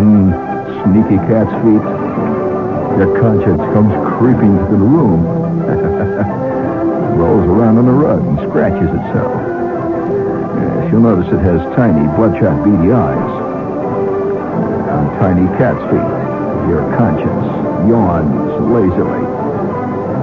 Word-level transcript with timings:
One 0.00 0.32
sneaky 0.80 1.20
cat's 1.28 1.52
feet. 1.60 1.84
Your 2.96 3.20
conscience 3.20 3.60
comes 3.76 3.92
creeping 4.16 4.56
through 4.64 4.80
the 4.80 4.88
room. 4.96 5.28
Rolls 7.20 7.44
around 7.44 7.76
on 7.76 7.84
the 7.84 7.92
rug 7.92 8.24
and 8.24 8.40
scratches 8.48 8.88
itself. 8.88 9.36
Yes, 10.56 10.88
you'll 10.88 11.04
notice 11.04 11.28
it 11.28 11.44
has 11.44 11.60
tiny, 11.76 12.00
bloodshot, 12.16 12.64
beady 12.64 12.96
eyes. 12.96 13.32
On 14.88 15.04
tiny 15.20 15.44
cat's 15.60 15.84
feet. 15.92 16.08
Your 16.72 16.80
conscience 16.96 17.44
yawns 17.84 18.56
lazily. 18.72 19.20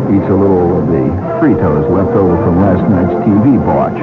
Eats 0.09 0.25
a 0.25 0.34
little 0.34 0.82
of 0.82 0.89
the 0.89 1.05
Fritos 1.38 1.86
left 1.94 2.18
over 2.18 2.34
from 2.41 2.66
last 2.66 2.82
night's 2.89 3.14
TV 3.30 3.62
watch. 3.62 4.02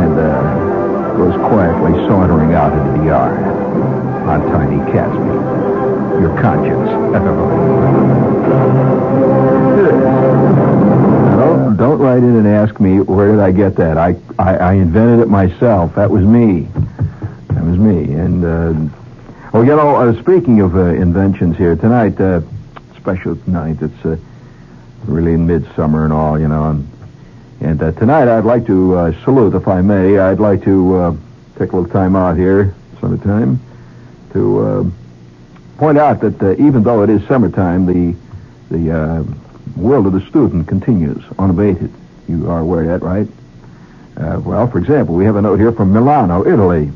And, 0.00 0.16
uh, 0.16 1.12
goes 1.20 1.36
quietly 1.52 1.92
sauntering 2.08 2.54
out 2.54 2.72
into 2.72 3.00
the 3.00 3.04
yard 3.12 3.51
on 4.26 4.40
Tiny 4.50 4.92
Cat's. 4.92 5.14
Your 6.20 6.40
conscience. 6.40 6.90
don't, 11.38 11.76
don't 11.76 11.98
write 11.98 12.18
in 12.18 12.36
and 12.36 12.46
ask 12.46 12.78
me 12.80 13.00
where 13.00 13.32
did 13.32 13.40
I 13.40 13.50
get 13.52 13.76
that. 13.76 13.98
I, 13.98 14.16
I, 14.38 14.56
I 14.56 14.72
invented 14.74 15.20
it 15.20 15.28
myself. 15.28 15.94
That 15.94 16.10
was 16.10 16.24
me. 16.24 16.68
That 17.48 17.64
was 17.64 17.78
me. 17.78 18.12
And, 18.14 18.44
uh, 18.44 18.96
oh, 19.54 19.62
you 19.62 19.74
know, 19.74 19.96
uh, 19.96 20.20
speaking 20.22 20.60
of 20.60 20.76
uh, 20.76 20.84
inventions 20.86 21.56
here, 21.56 21.76
tonight, 21.76 22.20
uh, 22.20 22.42
special 22.96 23.36
night, 23.46 23.82
it's 23.82 24.04
uh, 24.04 24.16
really 25.06 25.36
midsummer 25.36 26.04
and 26.04 26.12
all, 26.12 26.38
you 26.38 26.48
know, 26.48 26.70
and 26.70 26.88
and 27.60 27.80
uh, 27.80 27.92
tonight 27.92 28.26
I'd 28.26 28.44
like 28.44 28.66
to 28.66 28.96
uh, 28.96 29.22
salute, 29.22 29.54
if 29.54 29.68
I 29.68 29.82
may. 29.82 30.18
I'd 30.18 30.40
like 30.40 30.64
to 30.64 30.96
uh, 30.96 31.16
take 31.56 31.70
a 31.70 31.76
little 31.76 31.86
time 31.86 32.16
out 32.16 32.36
here, 32.36 32.74
summertime, 33.00 33.60
to 34.32 34.58
uh, 34.60 34.84
point 35.78 35.98
out 35.98 36.20
that 36.20 36.42
uh, 36.42 36.52
even 36.52 36.82
though 36.82 37.02
it 37.02 37.10
is 37.10 37.26
summertime, 37.26 37.86
the 37.86 38.16
the 38.70 38.90
uh, 38.90 39.24
world 39.76 40.06
of 40.06 40.12
the 40.12 40.26
student 40.28 40.66
continues 40.66 41.22
unabated. 41.38 41.92
You 42.28 42.50
are 42.50 42.60
aware 42.60 42.90
of 42.90 43.00
that, 43.00 43.06
right? 43.06 43.28
well, 44.44 44.66
for 44.68 44.78
example, 44.78 45.14
we 45.14 45.24
have 45.24 45.36
a 45.36 45.42
note 45.42 45.58
here 45.58 45.72
from 45.72 45.92
Milano, 45.92 46.46
Italy. 46.46 46.92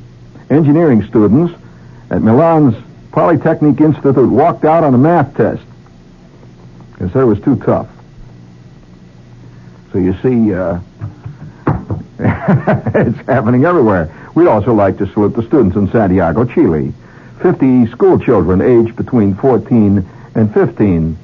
Engineering 0.48 1.04
students 1.06 1.52
at 2.10 2.22
Milan's 2.22 2.76
Polytechnic 3.12 3.80
Institute 3.80 4.30
walked 4.30 4.64
out 4.64 4.84
on 4.84 4.94
a 4.94 4.98
math 4.98 5.36
test 5.36 5.62
because 6.92 7.14
it 7.14 7.24
was 7.24 7.40
too 7.40 7.56
tough. 7.56 7.88
So 9.92 9.98
you 9.98 10.14
see, 10.22 10.54
uh, 10.54 10.78
it's 12.18 13.18
happening 13.26 13.64
everywhere. 13.64 14.12
We'd 14.34 14.48
also 14.48 14.74
like 14.74 14.98
to 14.98 15.06
salute 15.12 15.34
the 15.34 15.42
students 15.42 15.76
in 15.76 15.90
Santiago, 15.90 16.44
Chile. 16.44 16.92
50 17.40 17.86
school 17.88 18.18
children 18.18 18.60
aged 18.60 18.96
between 18.96 19.34
14 19.34 20.08
and 20.34 20.52
15 20.54 21.18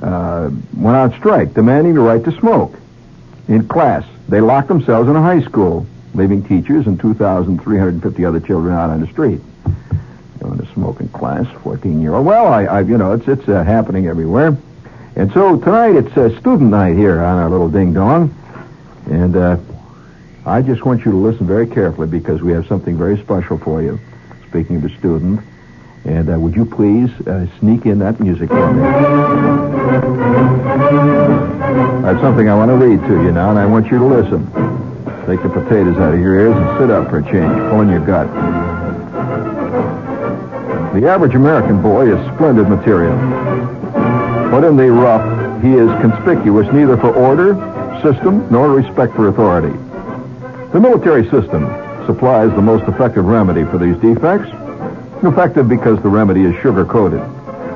uh, 0.00 0.50
went 0.76 0.96
on 0.96 1.12
strike 1.18 1.54
demanding 1.54 1.94
the 1.94 2.00
right 2.00 2.22
to 2.24 2.32
smoke 2.38 2.74
in 3.48 3.66
class. 3.66 4.04
They 4.28 4.40
locked 4.40 4.68
themselves 4.68 5.08
in 5.08 5.16
a 5.16 5.22
high 5.22 5.42
school, 5.42 5.86
leaving 6.14 6.44
teachers 6.44 6.86
and 6.86 7.00
2,350 7.00 8.24
other 8.24 8.40
children 8.40 8.74
out 8.74 8.90
on 8.90 9.00
the 9.00 9.06
street. 9.08 9.40
Going 10.38 10.58
to 10.58 10.72
smoke 10.72 11.00
in 11.00 11.08
class, 11.08 11.46
14 11.62 12.00
year 12.00 12.14
old. 12.14 12.26
Well, 12.26 12.46
I, 12.46 12.64
I 12.64 12.80
you 12.82 12.96
know, 12.96 13.12
it's 13.12 13.26
it's 13.26 13.48
uh, 13.48 13.64
happening 13.64 14.06
everywhere. 14.06 14.56
And 15.16 15.32
so 15.32 15.58
tonight 15.58 15.96
it's 15.96 16.16
a 16.16 16.38
student 16.38 16.70
night 16.70 16.96
here 16.96 17.20
on 17.20 17.38
our 17.38 17.50
little 17.50 17.68
ding 17.68 17.92
dong. 17.92 18.34
And 19.06 19.34
uh, 19.34 19.56
I 20.46 20.62
just 20.62 20.84
want 20.84 21.04
you 21.04 21.10
to 21.10 21.16
listen 21.16 21.46
very 21.46 21.66
carefully 21.66 22.06
because 22.06 22.40
we 22.40 22.52
have 22.52 22.66
something 22.68 22.96
very 22.96 23.18
special 23.18 23.58
for 23.58 23.82
you. 23.82 23.98
Speaking 24.48 24.76
of 24.76 24.82
the 24.82 24.90
student. 24.98 25.40
And 26.04 26.30
uh, 26.30 26.38
would 26.38 26.54
you 26.54 26.64
please 26.64 27.10
uh, 27.26 27.46
sneak 27.58 27.84
in 27.84 27.98
that 27.98 28.18
music 28.18 28.48
for 28.48 28.72
me? 28.72 28.82
Have 32.02 32.20
something 32.20 32.48
I 32.48 32.54
want 32.54 32.70
to 32.70 32.76
read 32.76 33.00
to 33.08 33.22
you 33.24 33.32
now, 33.32 33.50
and 33.50 33.58
I 33.58 33.66
want 33.66 33.90
you 33.90 33.98
to 33.98 34.04
listen. 34.06 34.46
Take 35.26 35.42
the 35.42 35.50
potatoes 35.50 35.98
out 35.98 36.14
of 36.14 36.20
your 36.20 36.38
ears 36.38 36.56
and 36.56 36.78
sit 36.80 36.90
up 36.90 37.10
for 37.10 37.18
a 37.18 37.22
change. 37.22 37.52
Pull 37.70 37.82
in 37.82 37.90
your 37.90 38.00
gut. 38.00 38.26
The 40.94 41.06
average 41.06 41.34
American 41.34 41.82
boy 41.82 42.10
is 42.16 42.34
splendid 42.34 42.70
material. 42.70 43.16
But 44.50 44.64
in 44.64 44.76
the 44.76 44.90
rough, 44.90 45.62
he 45.62 45.74
is 45.74 45.90
conspicuous 46.00 46.72
neither 46.72 46.96
for 46.96 47.14
order, 47.14 47.52
system, 48.02 48.50
nor 48.50 48.70
respect 48.70 49.14
for 49.14 49.28
authority. 49.28 49.76
The 50.72 50.80
military 50.80 51.28
system 51.28 51.66
supplies 52.08 52.50
the 52.56 52.62
most 52.62 52.88
effective 52.88 53.26
remedy 53.26 53.64
for 53.64 53.76
these 53.76 53.94
defects. 53.98 54.48
Effective 55.22 55.68
because 55.68 56.02
the 56.02 56.08
remedy 56.08 56.42
is 56.42 56.56
sugar-coated. 56.62 57.20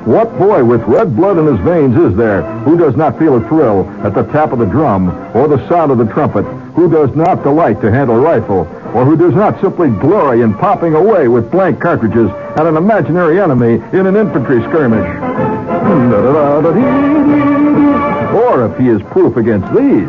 What 0.06 0.38
boy 0.38 0.65
with 0.65 0.81
red 0.84 1.15
blood 1.15 1.37
in 1.37 1.47
his 1.47 1.60
veins 1.60 1.94
is 1.98 2.16
there 2.16 2.41
who 2.65 2.78
does 2.78 2.97
not 2.97 3.19
feel 3.19 3.37
a 3.37 3.47
thrill 3.47 3.87
at 4.03 4.15
the 4.15 4.22
tap 4.32 4.53
of 4.53 4.59
the 4.59 4.65
drum 4.65 5.10
or 5.37 5.48
the 5.48 5.69
sound 5.69 5.92
of 5.92 5.98
the 5.98 6.06
trumpet, 6.06 6.47
who 6.72 6.91
does 6.91 7.15
not 7.15 7.42
delight 7.42 7.82
to 7.82 7.92
handle 7.92 8.16
a 8.16 8.21
rifle, 8.21 8.60
or 8.94 9.04
who 9.04 9.19
does 9.19 9.34
not 9.34 9.60
simply 9.60 9.91
glory 9.91 10.41
in 10.41 10.54
popping 10.54 10.94
away 10.94 11.28
with 11.28 11.50
blank 11.50 11.78
cartridges 11.78 12.31
at 12.56 12.66
an 12.66 12.78
imaginary 12.78 13.38
enemy 13.38 13.75
in 13.92 14.06
an 14.06 14.16
infantry 14.16 14.62
skirmish? 14.62 15.06
Or 18.32 18.65
if 18.65 18.78
he 18.78 18.88
is 18.88 19.03
proof 19.12 19.37
against 19.37 19.69
these, 19.75 20.09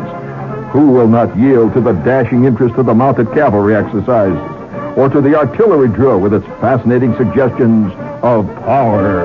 who 0.74 0.88
will 0.88 1.06
not 1.06 1.38
yield 1.38 1.72
to 1.72 1.80
the 1.80 1.92
dashing 1.92 2.46
interest 2.46 2.74
of 2.74 2.86
the 2.86 2.94
mounted 2.94 3.32
cavalry 3.32 3.76
exercises 3.76 4.36
or 4.98 5.08
to 5.08 5.20
the 5.20 5.32
artillery 5.32 5.86
drill 5.86 6.18
with 6.18 6.34
its 6.34 6.44
fascinating 6.60 7.14
suggestions 7.16 7.92
of 8.24 8.44
power? 8.64 9.24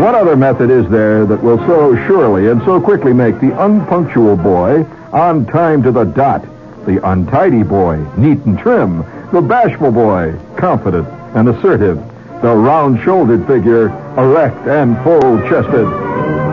What 0.00 0.14
other 0.14 0.36
method 0.36 0.70
is 0.70 0.88
there 0.88 1.26
that 1.26 1.42
will 1.42 1.58
so 1.66 1.96
surely 2.06 2.48
and 2.48 2.62
so 2.62 2.80
quickly 2.80 3.12
make 3.12 3.40
the 3.40 3.50
unpunctual 3.60 4.36
boy 4.36 4.86
on 5.12 5.44
time 5.44 5.82
to 5.82 5.90
the 5.90 6.04
dot, 6.04 6.46
the 6.86 7.04
untidy 7.10 7.64
boy 7.64 7.96
neat 8.16 8.38
and 8.44 8.56
trim, 8.56 8.98
the 9.32 9.42
bashful 9.42 9.90
boy 9.90 10.38
confident 10.56 11.08
and 11.34 11.48
assertive, 11.48 11.96
the 12.40 12.54
round-shouldered 12.54 13.44
figure, 13.48 13.88
erect 14.16 14.68
and 14.68 14.96
full-chested. 15.02 16.43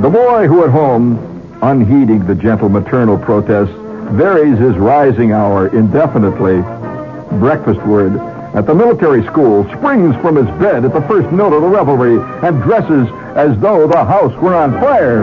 The 0.00 0.08
boy 0.08 0.46
who 0.46 0.62
at 0.62 0.70
home, 0.70 1.18
unheeding 1.60 2.24
the 2.24 2.34
gentle 2.36 2.68
maternal 2.68 3.18
protests, 3.18 3.74
varies 4.12 4.56
his 4.56 4.76
rising 4.76 5.32
hour 5.32 5.66
indefinitely, 5.76 6.62
breakfastward, 7.40 8.16
at 8.54 8.64
the 8.64 8.76
military 8.76 9.26
school, 9.26 9.64
springs 9.76 10.14
from 10.22 10.36
his 10.36 10.46
bed 10.60 10.84
at 10.84 10.94
the 10.94 11.02
first 11.02 11.32
note 11.32 11.52
of 11.52 11.62
the 11.62 11.68
revelry, 11.68 12.16
and 12.46 12.62
dresses 12.62 13.08
as 13.36 13.58
though 13.58 13.88
the 13.88 14.04
house 14.04 14.32
were 14.40 14.54
on 14.54 14.70
fire. 14.74 15.22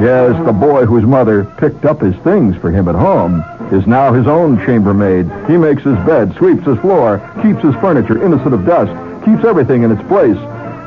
Yes, 0.00 0.46
the 0.46 0.52
boy 0.52 0.86
whose 0.86 1.04
mother 1.04 1.44
picked 1.58 1.84
up 1.84 2.00
his 2.00 2.14
things 2.22 2.54
for 2.56 2.70
him 2.70 2.86
at 2.86 2.94
home 2.94 3.42
is 3.72 3.88
now 3.88 4.12
his 4.12 4.28
own 4.28 4.64
chambermaid. 4.64 5.26
He 5.50 5.56
makes 5.56 5.82
his 5.82 5.96
bed, 6.06 6.32
sweeps 6.36 6.64
his 6.64 6.78
floor, 6.78 7.18
keeps 7.42 7.60
his 7.60 7.74
furniture 7.82 8.24
innocent 8.24 8.54
of 8.54 8.64
dust, 8.64 8.92
keeps 9.24 9.44
everything 9.44 9.82
in 9.82 9.90
its 9.90 10.02
place. 10.06 10.38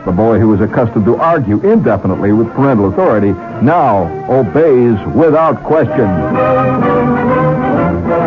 The 0.06 0.12
boy 0.12 0.40
who 0.40 0.50
was 0.50 0.62
accustomed 0.62 1.06
to 1.06 1.16
argue 1.18 1.60
indefinitely 1.68 2.32
with 2.32 2.52
parental 2.54 2.90
authority 2.94 3.32
now 3.64 4.06
obeys 4.30 5.00
without 5.16 5.64
question 5.64 6.08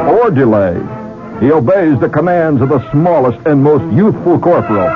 or 0.08 0.30
delay. 0.30 0.74
He 1.40 1.52
obeys 1.52 2.00
the 2.00 2.08
commands 2.08 2.60
of 2.60 2.70
the 2.70 2.90
smallest 2.90 3.38
and 3.46 3.62
most 3.62 3.84
youthful 3.94 4.40
corporal. 4.40 4.88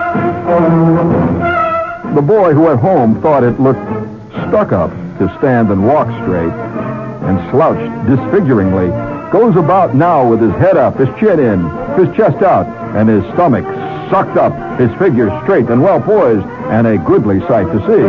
The 2.16 2.22
boy 2.22 2.52
who 2.52 2.68
at 2.68 2.80
home 2.80 3.22
thought 3.22 3.44
it 3.44 3.60
looked 3.60 3.86
stuck 4.48 4.72
up 4.72 4.90
to 5.18 5.32
stand 5.38 5.70
and 5.70 5.86
walk 5.86 6.08
straight 6.24 6.52
and 6.52 7.38
slouched 7.52 8.06
disfiguringly 8.08 8.88
goes 9.30 9.54
about 9.56 9.94
now 9.94 10.28
with 10.28 10.40
his 10.40 10.52
head 10.54 10.76
up, 10.76 10.98
his 10.98 11.08
chin 11.20 11.38
in, 11.38 11.60
his 11.96 12.14
chest 12.16 12.42
out, 12.42 12.66
and 12.96 13.08
his 13.08 13.22
stomach 13.34 13.64
sucked 14.10 14.36
up, 14.36 14.52
his 14.78 14.90
figure 14.98 15.30
straight 15.44 15.70
and 15.70 15.80
well 15.80 16.00
poised, 16.00 16.44
and 16.72 16.86
a 16.86 16.96
goodly 16.96 17.38
sight 17.40 17.66
to 17.66 17.78
see. 17.86 18.02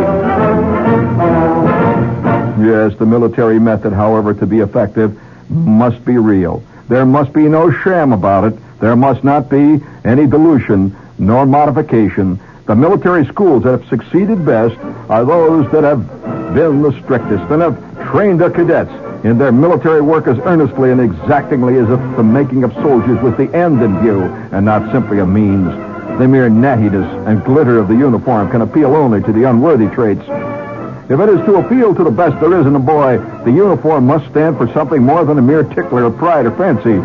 Yes, 2.66 2.96
the 2.98 3.04
military 3.04 3.60
method, 3.60 3.92
however, 3.92 4.32
to 4.32 4.46
be 4.46 4.60
effective, 4.60 5.20
must 5.50 6.02
be 6.06 6.16
real. 6.16 6.62
There 6.88 7.04
must 7.04 7.34
be 7.34 7.42
no 7.42 7.70
sham 7.70 8.14
about 8.14 8.44
it. 8.44 8.80
There 8.80 8.96
must 8.96 9.22
not 9.22 9.50
be 9.50 9.82
any 10.02 10.26
dilution 10.26 10.96
nor 11.18 11.44
modification. 11.44 12.40
The 12.64 12.74
military 12.74 13.26
schools 13.26 13.64
that 13.64 13.80
have 13.80 13.88
succeeded 13.90 14.46
best 14.46 14.78
are 15.10 15.26
those 15.26 15.70
that 15.70 15.84
have 15.84 16.08
been 16.54 16.80
the 16.80 16.92
strictest 17.02 17.44
and 17.52 17.60
have 17.60 18.10
trained 18.10 18.40
their 18.40 18.50
cadets 18.50 18.90
in 19.26 19.36
their 19.36 19.52
military 19.52 20.00
work 20.00 20.26
as 20.26 20.38
earnestly 20.38 20.90
and 20.90 21.02
exactingly 21.02 21.76
as 21.76 21.90
if 21.90 22.00
the 22.16 22.22
making 22.22 22.64
of 22.64 22.72
soldiers 22.74 23.20
was 23.20 23.36
the 23.36 23.54
end 23.54 23.82
in 23.82 24.00
view 24.00 24.22
and 24.22 24.64
not 24.64 24.90
simply 24.90 25.18
a 25.18 25.26
means. 25.26 25.83
The 26.18 26.28
mere 26.28 26.48
nattiness 26.48 27.26
and 27.26 27.44
glitter 27.44 27.76
of 27.76 27.88
the 27.88 27.96
uniform 27.96 28.48
can 28.48 28.62
appeal 28.62 28.94
only 28.94 29.20
to 29.22 29.32
the 29.32 29.44
unworthy 29.50 29.88
traits. 29.88 30.22
If 31.10 31.18
it 31.18 31.28
is 31.28 31.44
to 31.46 31.56
appeal 31.56 31.92
to 31.92 32.04
the 32.04 32.10
best 32.10 32.40
there 32.40 32.58
is 32.58 32.66
in 32.66 32.76
a 32.76 32.78
boy, 32.78 33.18
the 33.44 33.50
uniform 33.50 34.06
must 34.06 34.30
stand 34.30 34.56
for 34.56 34.72
something 34.72 35.02
more 35.02 35.24
than 35.24 35.38
a 35.38 35.42
mere 35.42 35.64
tickler 35.64 36.04
of 36.04 36.16
pride 36.16 36.46
or 36.46 36.52
fancy. 36.52 36.96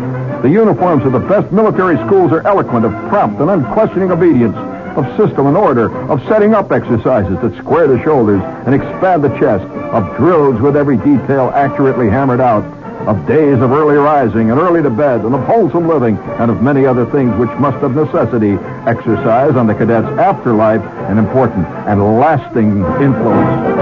The 0.42 0.48
uniforms 0.48 1.04
of 1.04 1.12
the 1.12 1.18
best 1.18 1.50
military 1.52 1.96
schools 2.06 2.30
are 2.30 2.46
eloquent 2.46 2.86
of 2.86 2.92
prompt 3.08 3.40
and 3.40 3.50
unquestioning 3.50 4.12
obedience, 4.12 4.56
of 4.96 5.04
system 5.16 5.48
and 5.48 5.56
order, 5.56 5.92
of 6.08 6.24
setting 6.28 6.54
up 6.54 6.70
exercises 6.70 7.36
that 7.42 7.58
square 7.58 7.88
the 7.88 8.02
shoulders 8.04 8.40
and 8.64 8.74
expand 8.74 9.24
the 9.24 9.36
chest, 9.40 9.64
of 9.92 10.16
drills 10.16 10.60
with 10.60 10.76
every 10.76 10.96
detail 10.96 11.50
accurately 11.52 12.08
hammered 12.08 12.40
out, 12.40 12.79
of 13.08 13.26
days 13.26 13.60
of 13.60 13.72
early 13.72 13.96
rising 13.96 14.50
and 14.50 14.60
early 14.60 14.82
to 14.82 14.90
bed, 14.90 15.20
and 15.22 15.34
of 15.34 15.42
wholesome 15.44 15.88
living, 15.88 16.16
and 16.38 16.50
of 16.50 16.62
many 16.62 16.86
other 16.86 17.06
things 17.06 17.34
which 17.36 17.50
must 17.58 17.82
of 17.82 17.94
necessity 17.94 18.52
exercise 18.86 19.56
on 19.56 19.66
the 19.66 19.74
cadet's 19.74 20.08
afterlife 20.18 20.82
an 21.10 21.18
important 21.18 21.66
and 21.88 22.18
lasting 22.18 22.84
influence. 23.00 23.80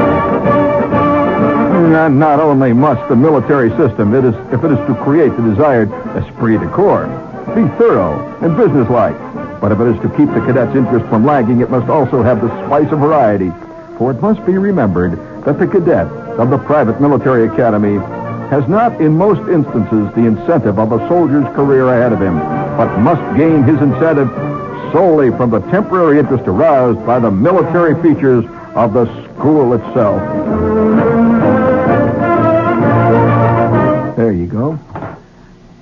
Not, 1.91 2.13
not 2.13 2.41
only 2.41 2.73
must 2.73 3.09
the 3.09 3.17
military 3.17 3.71
system, 3.71 4.15
it 4.15 4.25
is, 4.25 4.35
if 4.53 4.63
it 4.65 4.71
is 4.71 4.79
to 4.87 4.95
create 5.03 5.35
the 5.37 5.43
desired 5.43 5.91
esprit 6.17 6.59
de 6.59 6.69
corps, 6.69 7.07
be 7.55 7.67
thorough 7.77 8.19
and 8.43 8.57
businesslike, 8.57 9.19
but 9.61 9.73
if 9.73 9.81
it 9.81 9.89
is 9.89 10.01
to 10.03 10.09
keep 10.17 10.29
the 10.29 10.41
cadet's 10.41 10.77
interest 10.77 11.07
from 11.07 11.25
lagging, 11.25 11.61
it 11.61 11.71
must 11.71 11.89
also 11.89 12.23
have 12.23 12.41
the 12.41 12.49
spice 12.67 12.91
of 12.93 13.01
variety. 13.01 13.51
For 13.99 14.13
it 14.13 14.23
must 14.23 14.45
be 14.47 14.57
remembered 14.59 15.13
that 15.45 15.59
the 15.59 15.67
cadet 15.67 16.07
of 16.39 16.51
the 16.51 16.59
private 16.59 17.01
military 17.01 17.49
academy 17.49 17.99
has 18.51 18.67
not 18.67 18.99
in 19.01 19.17
most 19.17 19.47
instances 19.51 20.15
the 20.15 20.25
incentive 20.25 20.79
of 20.79 20.93
a 20.93 21.07
soldier's 21.07 21.45
career 21.55 21.89
ahead 21.89 22.13
of 22.13 22.21
him, 22.21 22.39
but 22.79 22.99
must 22.99 23.21
gain 23.37 23.63
his 23.63 23.81
incentive 23.83 24.29
solely 24.91 25.31
from 25.31 25.51
the 25.51 25.61
temporary 25.71 26.19
interest 26.19 26.45
aroused 26.47 27.05
by 27.05 27.19
the 27.19 27.31
military 27.31 27.95
features 28.03 28.45
of 28.75 28.95
the 28.95 29.05
school 29.35 29.75
itself. 29.75 30.23
There 34.17 34.33
you 34.33 34.47
go. 34.47 34.79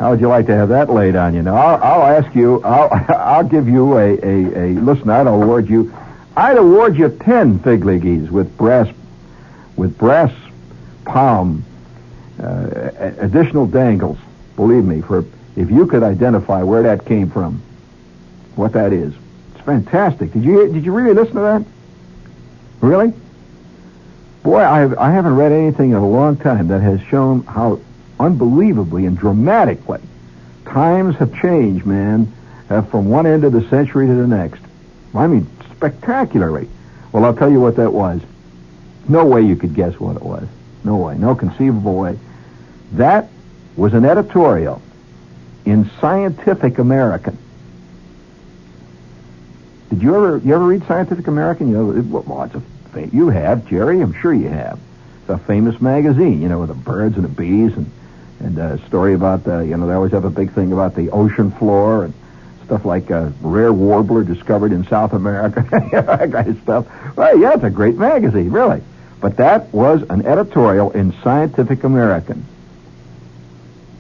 How 0.00 0.10
would 0.10 0.20
you 0.20 0.28
like 0.28 0.46
to 0.46 0.54
have 0.54 0.68
that 0.70 0.90
laid 0.90 1.14
on 1.14 1.34
you? 1.34 1.42
Now, 1.42 1.54
I'll, 1.54 1.82
I'll 2.02 2.22
ask 2.22 2.34
you, 2.34 2.60
I'll, 2.64 2.88
I'll 3.16 3.48
give 3.48 3.68
you 3.68 3.96
a, 3.96 4.18
a, 4.18 4.58
a, 4.58 4.80
listen, 4.80 5.08
I'd 5.08 5.28
award 5.28 5.68
you, 5.70 5.94
I'd 6.36 6.58
award 6.58 6.98
you 6.98 7.08
10 7.10 7.60
fig 7.60 7.84
with 7.84 8.56
brass, 8.58 8.92
with 9.76 9.96
brass 9.96 10.32
palm 11.04 11.64
uh, 12.42 12.90
additional 13.18 13.66
dangles. 13.66 14.18
Believe 14.56 14.84
me, 14.84 15.00
for 15.02 15.24
if 15.56 15.70
you 15.70 15.86
could 15.86 16.02
identify 16.02 16.62
where 16.62 16.82
that 16.82 17.04
came 17.04 17.30
from, 17.30 17.62
what 18.56 18.72
that 18.72 18.92
is, 18.92 19.14
it's 19.54 19.64
fantastic. 19.64 20.32
Did 20.32 20.44
you 20.44 20.72
did 20.72 20.84
you 20.84 20.92
really 20.92 21.14
listen 21.14 21.34
to 21.34 21.40
that? 21.40 21.64
Really? 22.80 23.12
Boy, 24.42 24.60
I 24.60 24.80
have, 24.80 24.96
I 24.96 25.10
haven't 25.10 25.34
read 25.34 25.50
anything 25.50 25.90
in 25.90 25.96
a 25.96 26.08
long 26.08 26.36
time 26.36 26.68
that 26.68 26.80
has 26.80 27.00
shown 27.02 27.42
how 27.44 27.80
unbelievably 28.20 29.04
and 29.06 29.18
dramatically 29.18 30.00
times 30.64 31.16
have 31.16 31.34
changed, 31.40 31.84
man, 31.84 32.32
uh, 32.70 32.82
from 32.82 33.08
one 33.08 33.26
end 33.26 33.44
of 33.44 33.52
the 33.52 33.68
century 33.68 34.06
to 34.06 34.14
the 34.14 34.26
next. 34.26 34.62
I 35.14 35.26
mean, 35.26 35.48
spectacularly. 35.74 36.68
Well, 37.10 37.24
I'll 37.24 37.34
tell 37.34 37.50
you 37.50 37.60
what 37.60 37.76
that 37.76 37.92
was. 37.92 38.20
No 39.08 39.24
way 39.24 39.42
you 39.42 39.56
could 39.56 39.74
guess 39.74 39.98
what 39.98 40.16
it 40.16 40.22
was. 40.22 40.46
No 40.86 40.98
way. 40.98 41.18
No 41.18 41.34
conceivable 41.34 41.98
way. 41.98 42.16
That 42.92 43.28
was 43.76 43.92
an 43.92 44.04
editorial 44.04 44.80
in 45.64 45.90
Scientific 46.00 46.78
American. 46.78 47.36
Did 49.90 50.00
you 50.00 50.14
ever 50.14 50.38
you 50.38 50.54
ever 50.54 50.64
read 50.64 50.86
Scientific 50.86 51.26
American? 51.26 51.70
You 51.70 51.76
know, 51.76 51.90
it, 51.90 52.04
well, 52.04 52.44
it's 52.44 52.54
a 52.54 52.62
you 53.12 53.28
have 53.30 53.66
Jerry. 53.66 54.00
I'm 54.00 54.14
sure 54.14 54.32
you 54.32 54.48
have. 54.48 54.78
It's 55.22 55.30
a 55.30 55.38
famous 55.38 55.80
magazine, 55.80 56.40
you 56.40 56.48
know, 56.48 56.60
with 56.60 56.68
the 56.68 56.74
birds 56.74 57.16
and 57.16 57.24
the 57.24 57.28
bees 57.28 57.76
and 57.76 57.90
and 58.38 58.56
a 58.56 58.78
story 58.86 59.14
about 59.14 59.42
the 59.42 59.66
you 59.66 59.76
know 59.76 59.88
they 59.88 59.94
always 59.94 60.12
have 60.12 60.24
a 60.24 60.30
big 60.30 60.52
thing 60.52 60.72
about 60.72 60.94
the 60.94 61.10
ocean 61.10 61.50
floor 61.50 62.04
and 62.04 62.14
stuff 62.64 62.84
like 62.84 63.10
a 63.10 63.32
rare 63.42 63.72
warbler 63.72 64.22
discovered 64.22 64.70
in 64.72 64.86
South 64.86 65.14
America, 65.14 65.66
that 65.92 66.30
kind 66.30 66.48
of 66.48 66.62
stuff. 66.62 67.16
Well, 67.16 67.36
yeah, 67.38 67.54
it's 67.54 67.64
a 67.64 67.70
great 67.70 67.96
magazine, 67.96 68.50
really. 68.50 68.82
But 69.20 69.36
that 69.38 69.72
was 69.72 70.02
an 70.10 70.26
editorial 70.26 70.90
in 70.90 71.12
Scientific 71.22 71.84
American. 71.84 72.44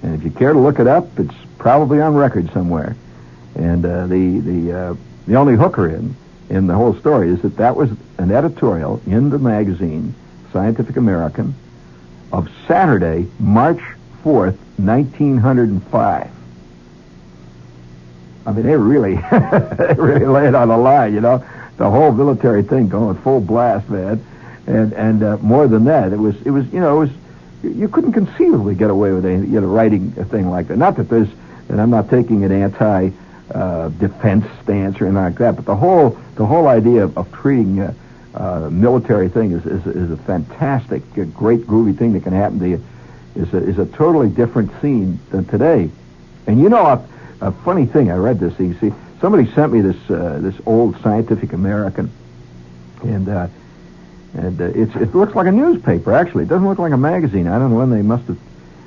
And 0.02 0.14
if 0.14 0.24
you 0.24 0.30
care 0.30 0.52
to 0.52 0.58
look 0.58 0.78
it 0.78 0.86
up, 0.86 1.18
it's 1.18 1.34
probably 1.58 2.00
on 2.00 2.14
record 2.14 2.52
somewhere. 2.52 2.96
And 3.54 3.84
uh, 3.84 4.06
the 4.06 4.38
the 4.40 4.72
uh, 4.72 4.94
the 5.26 5.36
only 5.36 5.56
hooker 5.56 5.88
in 5.88 6.14
in 6.48 6.66
the 6.66 6.74
whole 6.74 6.94
story 6.94 7.30
is 7.30 7.42
that 7.42 7.56
that 7.56 7.76
was 7.76 7.90
an 8.18 8.30
editorial 8.30 9.00
in 9.06 9.30
the 9.30 9.38
magazine 9.38 10.14
Scientific 10.52 10.96
American 10.96 11.54
of 12.32 12.48
Saturday, 12.66 13.28
March 13.38 13.80
4th, 14.24 14.56
1905. 14.78 16.30
I 18.46 18.52
mean, 18.52 18.64
they 18.64 18.76
really, 18.76 19.14
they 19.30 19.94
really 19.98 20.26
lay 20.26 20.48
it 20.48 20.54
on 20.54 20.68
the 20.68 20.76
line, 20.76 21.14
you 21.14 21.20
know. 21.20 21.44
The 21.78 21.90
whole 21.90 22.12
military 22.12 22.62
thing 22.62 22.88
going 22.88 23.16
full 23.18 23.40
blast, 23.40 23.90
man. 23.90 24.24
And 24.66 24.92
and 24.94 25.22
uh, 25.22 25.36
more 25.38 25.68
than 25.68 25.84
that, 25.84 26.12
it 26.12 26.18
was 26.18 26.34
it 26.44 26.50
was 26.50 26.66
you 26.72 26.80
know 26.80 26.96
it 26.96 27.06
was 27.06 27.10
you 27.62 27.88
couldn't 27.88 28.12
conceivably 28.12 28.74
get 28.74 28.90
away 28.90 29.12
with 29.12 29.24
you 29.24 29.60
know 29.60 29.66
writing 29.66 30.12
a 30.18 30.24
thing 30.24 30.50
like 30.50 30.68
that. 30.68 30.76
Not 30.76 30.96
that 30.96 31.08
there's 31.08 31.28
and 31.68 31.80
I'm 31.80 31.90
not 31.90 32.08
taking 32.10 32.44
an 32.44 32.52
anti 32.52 33.10
uh, 33.52 33.88
defense 33.90 34.44
stance 34.62 35.00
or 35.00 35.06
anything 35.06 35.22
like 35.22 35.36
that, 35.36 35.56
but 35.56 35.64
the 35.64 35.76
whole 35.76 36.18
the 36.34 36.46
whole 36.46 36.66
idea 36.66 37.04
of, 37.04 37.16
of 37.16 37.30
treating 37.32 37.80
uh, 37.80 37.94
uh, 38.34 38.68
military 38.70 39.28
thing 39.28 39.52
is, 39.52 39.64
is 39.66 39.86
is 39.86 40.10
a 40.10 40.16
fantastic, 40.16 41.02
great 41.32 41.60
groovy 41.60 41.96
thing 41.96 42.12
that 42.14 42.24
can 42.24 42.32
happen 42.32 42.58
to 42.58 42.68
you. 42.68 42.84
Is 43.36 43.52
a, 43.52 43.58
is 43.58 43.78
a 43.78 43.86
totally 43.86 44.30
different 44.30 44.70
scene 44.80 45.20
than 45.30 45.44
today. 45.44 45.90
And 46.46 46.58
you 46.58 46.70
know 46.70 46.86
a, 46.86 47.06
a 47.40 47.52
funny 47.52 47.84
thing. 47.86 48.10
I 48.10 48.16
read 48.16 48.40
this. 48.40 48.58
You 48.58 48.74
see, 48.80 48.92
somebody 49.20 49.50
sent 49.52 49.72
me 49.72 49.80
this 49.80 50.10
uh, 50.10 50.38
this 50.40 50.54
old 50.66 51.00
Scientific 51.02 51.52
American, 51.52 52.10
and. 53.02 53.28
Uh, 53.28 53.46
and 54.36 54.60
uh, 54.60 54.64
it 54.64 55.14
looks 55.14 55.34
like 55.34 55.46
a 55.46 55.52
newspaper, 55.52 56.12
actually. 56.12 56.44
It 56.44 56.48
doesn't 56.48 56.66
look 56.66 56.78
like 56.78 56.92
a 56.92 56.98
magazine. 56.98 57.48
I 57.48 57.58
don't 57.58 57.70
know 57.70 57.78
when 57.78 57.90
they 57.90 58.02
must 58.02 58.26
have, 58.26 58.38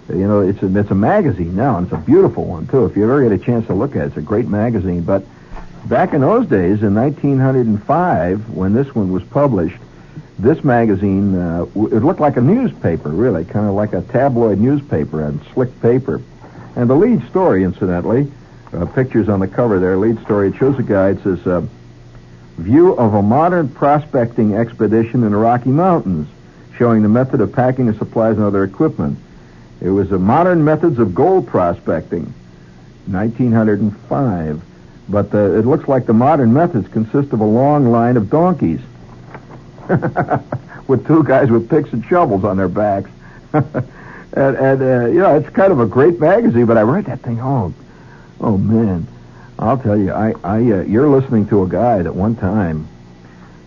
you 0.09 0.27
know, 0.27 0.41
it's 0.41 0.61
a, 0.61 0.77
it's 0.77 0.91
a 0.91 0.95
magazine 0.95 1.55
now, 1.55 1.77
and 1.77 1.87
it's 1.87 1.93
a 1.93 1.97
beautiful 1.97 2.45
one, 2.45 2.67
too. 2.67 2.85
If 2.85 2.95
you 2.95 3.03
ever 3.03 3.27
get 3.27 3.31
a 3.31 3.43
chance 3.43 3.65
to 3.67 3.73
look 3.73 3.95
at 3.95 4.03
it, 4.03 4.05
it's 4.07 4.17
a 4.17 4.21
great 4.21 4.47
magazine. 4.47 5.01
But 5.01 5.23
back 5.85 6.13
in 6.13 6.21
those 6.21 6.45
days, 6.45 6.83
in 6.83 6.93
1905, 6.93 8.49
when 8.49 8.73
this 8.73 8.93
one 8.93 9.11
was 9.11 9.23
published, 9.23 9.77
this 10.37 10.63
magazine, 10.63 11.35
uh, 11.35 11.63
it 11.63 12.03
looked 12.03 12.19
like 12.19 12.37
a 12.37 12.41
newspaper, 12.41 13.09
really, 13.09 13.43
kind 13.43 13.67
of 13.67 13.73
like 13.73 13.93
a 13.93 14.01
tabloid 14.03 14.59
newspaper 14.59 15.25
and 15.25 15.41
slick 15.53 15.81
paper. 15.81 16.21
And 16.75 16.89
the 16.89 16.95
lead 16.95 17.27
story, 17.27 17.63
incidentally, 17.63 18.31
uh, 18.71 18.85
pictures 18.85 19.27
on 19.29 19.39
the 19.39 19.47
cover 19.47 19.79
there, 19.79 19.97
lead 19.97 20.21
story, 20.21 20.49
it 20.49 20.55
shows 20.55 20.77
a 20.77 20.83
guy, 20.83 21.09
it 21.09 21.23
says, 21.23 21.45
uh, 21.47 21.65
view 22.59 22.93
of 22.93 23.13
a 23.13 23.21
modern 23.21 23.69
prospecting 23.69 24.55
expedition 24.55 25.23
in 25.23 25.31
the 25.31 25.37
Rocky 25.37 25.69
Mountains, 25.69 26.27
showing 26.77 27.01
the 27.01 27.09
method 27.09 27.41
of 27.41 27.51
packing 27.53 27.87
the 27.87 27.93
supplies 27.93 28.37
and 28.37 28.45
other 28.45 28.63
equipment. 28.63 29.17
It 29.81 29.89
was 29.89 30.11
a 30.11 30.19
modern 30.19 30.63
methods 30.63 30.99
of 30.99 31.15
gold 31.15 31.47
prospecting, 31.47 32.33
1905. 33.07 34.61
But 35.09 35.31
the, 35.31 35.57
it 35.57 35.65
looks 35.65 35.87
like 35.87 36.05
the 36.05 36.13
modern 36.13 36.53
methods 36.53 36.87
consist 36.89 37.33
of 37.33 37.39
a 37.39 37.45
long 37.45 37.91
line 37.91 38.15
of 38.15 38.29
donkeys 38.29 38.81
with 40.87 41.07
two 41.07 41.23
guys 41.23 41.49
with 41.49 41.69
picks 41.69 41.91
and 41.93 42.05
shovels 42.05 42.43
on 42.43 42.57
their 42.57 42.67
backs. 42.67 43.09
and, 43.53 43.65
and 44.33 44.81
uh, 44.81 45.07
you 45.07 45.19
know, 45.19 45.35
it's 45.35 45.49
kind 45.49 45.71
of 45.71 45.79
a 45.79 45.87
great 45.87 46.19
magazine, 46.19 46.65
but 46.65 46.77
I 46.77 46.81
read 46.81 47.05
that 47.05 47.21
thing, 47.21 47.39
oh, 47.41 47.73
oh 48.39 48.57
man. 48.57 49.07
I'll 49.59 49.77
tell 49.77 49.97
you, 49.97 50.13
I, 50.13 50.33
I, 50.41 50.57
uh, 50.57 50.81
you're 50.83 51.09
listening 51.09 51.45
to 51.47 51.63
a 51.63 51.67
guy 51.67 52.01
that 52.01 52.15
one 52.15 52.37
time, 52.37 52.87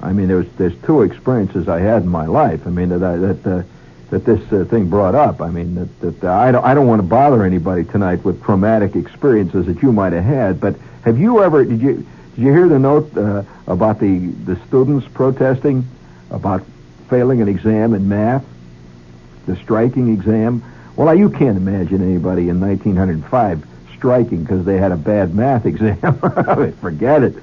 I 0.01 0.13
mean, 0.13 0.27
there's, 0.27 0.49
there's 0.57 0.75
two 0.83 1.03
experiences 1.03 1.69
I 1.69 1.81
had 1.81 2.03
in 2.03 2.09
my 2.09 2.25
life. 2.25 2.67
I 2.67 2.71
mean, 2.71 2.89
that, 2.89 3.03
I, 3.03 3.17
that, 3.17 3.47
uh, 3.47 3.63
that 4.09 4.25
this 4.25 4.41
uh, 4.53 4.65
thing 4.65 4.89
brought 4.89 5.15
up. 5.15 5.43
I 5.43 5.51
mean, 5.51 5.75
that, 5.75 6.01
that 6.01 6.25
uh, 6.25 6.33
I 6.33 6.51
don't, 6.51 6.65
I 6.65 6.73
don't 6.73 6.87
want 6.87 7.01
to 7.01 7.07
bother 7.07 7.45
anybody 7.45 7.85
tonight 7.85 8.25
with 8.25 8.43
traumatic 8.43 8.97
experiences 8.97 9.67
that 9.67 9.83
you 9.83 9.93
might 9.93 10.15
have 10.15 10.25
had. 10.25 10.61
But 10.61 10.77
have 11.05 11.19
you 11.19 11.43
ever? 11.43 11.63
Did 11.63 11.83
you, 11.83 12.07
did 12.37 12.43
you 12.43 12.53
hear 12.53 12.69
the 12.69 12.79
note 12.79 13.15
uh, 13.15 13.43
about 13.67 14.01
the, 14.01 14.19
the 14.19 14.57
students 14.67 15.07
protesting 15.13 15.87
about 16.31 16.65
failing 17.11 17.43
an 17.43 17.49
exam 17.49 17.93
in 17.93 18.09
math, 18.09 18.47
the 19.45 19.57
striking 19.57 20.11
exam? 20.11 20.65
Well, 20.97 21.15
you 21.15 21.29
can't 21.29 21.59
imagine 21.59 22.03
anybody 22.03 22.49
in 22.49 22.61
1905 22.61 23.67
striking 24.03 24.43
because 24.43 24.65
they 24.65 24.79
had 24.79 24.91
a 24.91 24.97
bad 24.97 25.33
math 25.33 25.65
exam. 25.73 26.19
forget 26.81 27.23
it. 27.23 27.37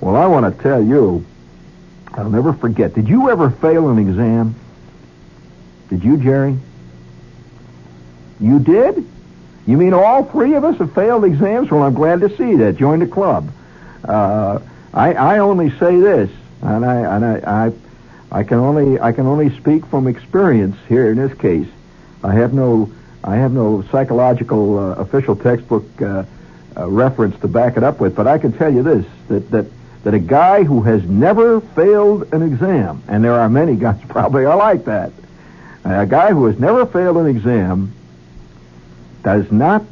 Well, 0.00 0.14
I 0.14 0.26
want 0.26 0.56
to 0.56 0.62
tell 0.62 0.80
you, 0.80 1.26
I'll 2.12 2.30
never 2.30 2.52
forget. 2.52 2.94
Did 2.94 3.08
you 3.08 3.30
ever 3.30 3.50
fail 3.50 3.88
an 3.88 3.98
exam? 3.98 4.54
Did 5.90 6.04
you, 6.04 6.16
Jerry? 6.16 6.56
You 8.38 8.60
did? 8.60 9.04
You 9.66 9.76
mean 9.76 9.92
all 9.92 10.22
three 10.24 10.54
of 10.54 10.62
us 10.62 10.76
have 10.78 10.94
failed 10.94 11.24
exams? 11.24 11.70
Well, 11.72 11.82
I'm 11.82 11.94
glad 11.94 12.20
to 12.20 12.28
see 12.36 12.54
that. 12.56 12.76
Join 12.76 13.00
the 13.00 13.08
club. 13.08 13.50
Uh, 14.04 14.60
I, 14.92 15.14
I 15.14 15.38
only 15.38 15.70
say 15.78 15.98
this, 15.98 16.30
and 16.62 16.84
I 16.84 17.16
and 17.16 17.24
I, 17.24 17.66
I 17.66 17.72
I 18.40 18.44
can 18.44 18.58
only 18.58 19.00
I 19.00 19.10
can 19.12 19.26
only 19.26 19.50
speak 19.56 19.84
from 19.86 20.06
experience 20.06 20.76
here 20.88 21.10
in 21.10 21.16
this 21.16 21.36
case. 21.38 21.66
I 22.22 22.34
have 22.34 22.52
no 22.52 22.92
I 23.24 23.36
have 23.36 23.52
no 23.52 23.82
psychological 23.90 24.78
uh, 24.78 24.94
official 24.96 25.34
textbook 25.34 25.84
uh, 26.02 26.24
uh, 26.76 26.90
reference 26.90 27.40
to 27.40 27.48
back 27.48 27.78
it 27.78 27.82
up 27.82 27.98
with, 27.98 28.14
but 28.14 28.26
I 28.26 28.36
can 28.36 28.52
tell 28.52 28.72
you 28.72 28.82
this: 28.82 29.06
that 29.28 29.50
that 29.50 29.66
that 30.04 30.12
a 30.12 30.18
guy 30.18 30.62
who 30.62 30.82
has 30.82 31.02
never 31.04 31.62
failed 31.62 32.34
an 32.34 32.42
exam, 32.42 33.02
and 33.08 33.24
there 33.24 33.32
are 33.32 33.48
many 33.48 33.76
guys 33.86 33.98
probably 34.08 34.44
are 34.44 34.56
like 34.56 34.84
that, 34.84 35.12
a 35.84 36.06
guy 36.06 36.32
who 36.32 36.44
has 36.46 36.58
never 36.58 36.84
failed 36.84 37.16
an 37.16 37.26
exam 37.26 37.94
does 39.22 39.50
not 39.50 39.82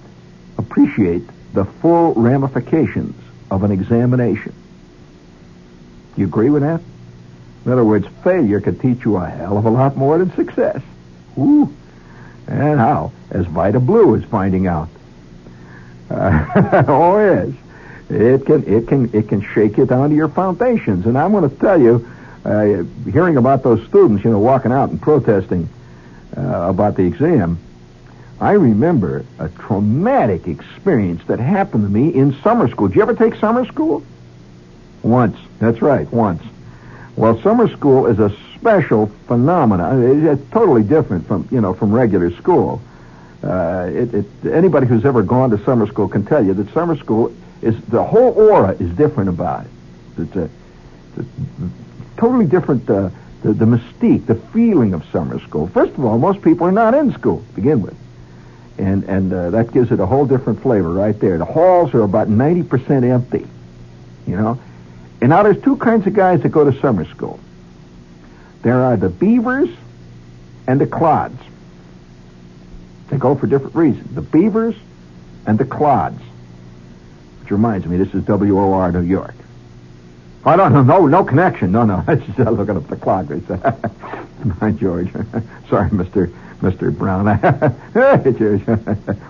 appreciate 0.58 1.22
the 1.54 1.64
full 1.64 2.12
ramifications 2.14 3.16
of 3.50 3.62
an 3.62 3.70
examination. 3.70 4.52
Do 6.14 6.20
you 6.20 6.26
agree 6.26 6.50
with 6.50 6.62
that? 6.62 6.82
In 7.64 7.72
other 7.72 7.84
words, 7.84 8.06
failure 8.22 8.60
could 8.60 8.78
teach 8.80 9.06
you 9.06 9.16
a 9.16 9.26
hell 9.26 9.56
of 9.56 9.64
a 9.64 9.70
lot 9.70 9.96
more 9.96 10.18
than 10.18 10.34
success. 10.34 10.82
Ooh. 11.38 11.74
And 12.46 12.78
how? 12.78 13.12
As 13.30 13.46
Vida 13.46 13.80
Blue 13.80 14.14
is 14.14 14.24
finding 14.24 14.66
out. 14.66 14.88
Uh, 16.10 16.84
oh, 16.88 17.18
yes. 17.18 17.54
It 18.10 18.44
can, 18.44 18.64
it 18.66 18.88
can, 18.88 19.10
it 19.14 19.28
can 19.28 19.40
shake 19.40 19.78
you 19.78 19.86
down 19.86 20.10
to 20.10 20.14
your 20.14 20.28
foundations. 20.28 21.06
And 21.06 21.16
I'm 21.16 21.32
going 21.32 21.48
to 21.48 21.56
tell 21.56 21.80
you, 21.80 22.06
uh, 22.44 22.82
hearing 23.10 23.36
about 23.36 23.62
those 23.62 23.86
students, 23.86 24.24
you 24.24 24.30
know, 24.30 24.38
walking 24.38 24.72
out 24.72 24.90
and 24.90 25.00
protesting 25.00 25.68
uh, 26.36 26.68
about 26.68 26.96
the 26.96 27.04
exam, 27.04 27.58
I 28.40 28.52
remember 28.52 29.24
a 29.38 29.48
traumatic 29.48 30.48
experience 30.48 31.22
that 31.26 31.38
happened 31.38 31.84
to 31.84 31.88
me 31.88 32.12
in 32.12 32.34
summer 32.42 32.68
school. 32.68 32.88
Did 32.88 32.96
you 32.96 33.02
ever 33.02 33.14
take 33.14 33.36
summer 33.36 33.64
school? 33.66 34.02
Once. 35.02 35.38
That's 35.58 35.80
right, 35.80 36.10
once. 36.12 36.42
Well, 37.16 37.40
summer 37.42 37.68
school 37.68 38.06
is 38.06 38.18
a 38.18 38.34
special 38.56 39.06
phenomenon. 39.26 40.26
It's 40.26 40.50
totally 40.50 40.82
different 40.82 41.26
from, 41.26 41.46
you 41.50 41.60
know, 41.60 41.74
from 41.74 41.92
regular 41.92 42.30
school. 42.36 42.80
Uh, 43.42 43.90
it, 43.92 44.14
it, 44.14 44.26
anybody 44.50 44.86
who's 44.86 45.04
ever 45.04 45.22
gone 45.22 45.50
to 45.50 45.62
summer 45.64 45.86
school 45.86 46.08
can 46.08 46.24
tell 46.24 46.44
you 46.44 46.54
that 46.54 46.72
summer 46.72 46.96
school 46.96 47.34
is 47.60 47.80
the 47.86 48.02
whole 48.02 48.32
aura 48.32 48.72
is 48.78 48.90
different 48.96 49.28
about 49.28 49.64
it. 49.64 49.70
It's 50.18 50.36
a, 50.36 50.50
it's 51.16 51.28
a 51.28 52.20
totally 52.20 52.46
different. 52.46 52.88
Uh, 52.88 53.10
the, 53.42 53.52
the 53.52 53.64
mystique, 53.64 54.26
the 54.26 54.36
feeling 54.36 54.94
of 54.94 55.04
summer 55.06 55.40
school. 55.40 55.66
First 55.66 55.92
of 55.94 56.04
all, 56.04 56.18
most 56.18 56.42
people 56.42 56.66
are 56.66 56.72
not 56.72 56.94
in 56.94 57.12
school 57.12 57.38
to 57.40 57.52
begin 57.54 57.82
with, 57.82 57.96
and 58.78 59.04
and 59.04 59.32
uh, 59.32 59.50
that 59.50 59.72
gives 59.72 59.90
it 59.90 60.00
a 60.00 60.06
whole 60.06 60.26
different 60.26 60.62
flavor 60.62 60.88
right 60.88 61.18
there. 61.18 61.38
The 61.38 61.44
halls 61.44 61.92
are 61.94 62.02
about 62.02 62.28
ninety 62.28 62.62
percent 62.62 63.04
empty, 63.04 63.46
you 64.26 64.36
know. 64.36 64.60
And 65.22 65.30
now 65.30 65.44
there's 65.44 65.62
two 65.62 65.76
kinds 65.76 66.04
of 66.08 66.14
guys 66.14 66.42
that 66.42 66.48
go 66.48 66.68
to 66.68 66.76
summer 66.80 67.04
school. 67.04 67.38
There 68.62 68.82
are 68.82 68.96
the 68.96 69.08
beavers 69.08 69.68
and 70.66 70.80
the 70.80 70.86
clods. 70.86 71.40
They 73.08 73.18
go 73.18 73.36
for 73.36 73.46
different 73.46 73.76
reasons. 73.76 74.12
The 74.16 74.20
beavers 74.20 74.74
and 75.46 75.56
the 75.58 75.64
clods. 75.64 76.20
Which 77.40 77.52
reminds 77.52 77.86
me, 77.86 77.98
this 77.98 78.12
is 78.12 78.24
WOR 78.24 78.90
New 78.90 79.02
York. 79.02 79.36
Oh, 80.44 80.56
no, 80.56 80.68
no, 80.68 80.82
no, 80.82 81.06
no 81.06 81.22
connection. 81.22 81.70
No, 81.70 81.84
no. 81.84 82.02
I 82.08 82.16
just 82.16 82.40
uh, 82.40 82.50
looking 82.50 82.76
up 82.76 82.88
the 82.88 82.96
clock. 82.96 83.26
Hi, 84.58 84.70
George. 84.72 85.12
Sorry, 85.70 85.88
Mr. 85.90 86.34
Mr. 86.60 86.96
Brown. 86.96 87.26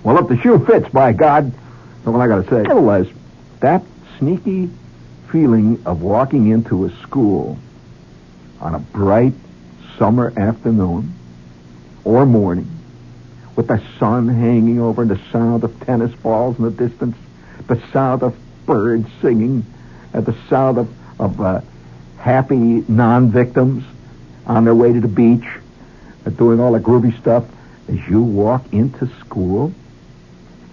well, 0.03 0.19
if 0.19 0.29
the 0.29 0.39
shoe 0.43 0.59
fits, 0.65 0.89
by 0.89 1.13
God, 1.13 1.53
that's 1.53 2.07
what 2.07 2.23
I 2.23 2.29
got 2.29 2.45
to 2.45 2.51
say. 2.51 2.63
Nevertheless, 2.63 3.09
that 3.61 3.83
sneaky 4.19 4.71
feeling 5.33 5.83
of 5.87 6.03
walking 6.03 6.49
into 6.49 6.85
a 6.85 6.91
school 6.99 7.59
on 8.61 8.75
a 8.75 8.79
bright 8.79 9.33
summer 9.99 10.31
afternoon 10.37 11.15
or 12.05 12.27
morning 12.27 12.69
with 13.57 13.67
the 13.67 13.83
sun 13.99 14.29
hanging 14.29 14.79
over 14.79 15.03
and 15.03 15.11
the 15.11 15.21
sound 15.33 15.65
of 15.65 15.81
tennis 15.81 16.15
balls 16.17 16.59
in 16.59 16.65
the 16.65 16.71
distance, 16.71 17.17
the 17.67 17.81
sound 17.93 18.23
of 18.23 18.37
birds 18.67 19.09
singing, 19.23 19.65
and 20.13 20.27
the 20.27 20.37
sound 20.49 20.77
of 20.77 20.89
of 21.19 21.41
uh, 21.41 21.61
happy 22.19 22.85
non-victims 22.89 23.85
on 24.47 24.65
their 24.65 24.75
way 24.75 24.93
to 24.93 25.01
the 25.01 25.09
beach, 25.09 25.45
uh, 26.27 26.31
doing 26.31 26.61
all 26.61 26.73
the 26.73 26.81
groovy 26.81 27.17
stuff. 27.19 27.45
As 27.89 27.99
you 28.09 28.23
walk 28.23 28.73
into 28.73 29.07
school, 29.21 29.73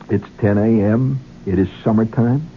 it's 0.09 0.27
10 0.39 0.57
a.m. 0.57 1.19
It 1.45 1.59
is 1.59 1.69
summertime. 1.83 2.47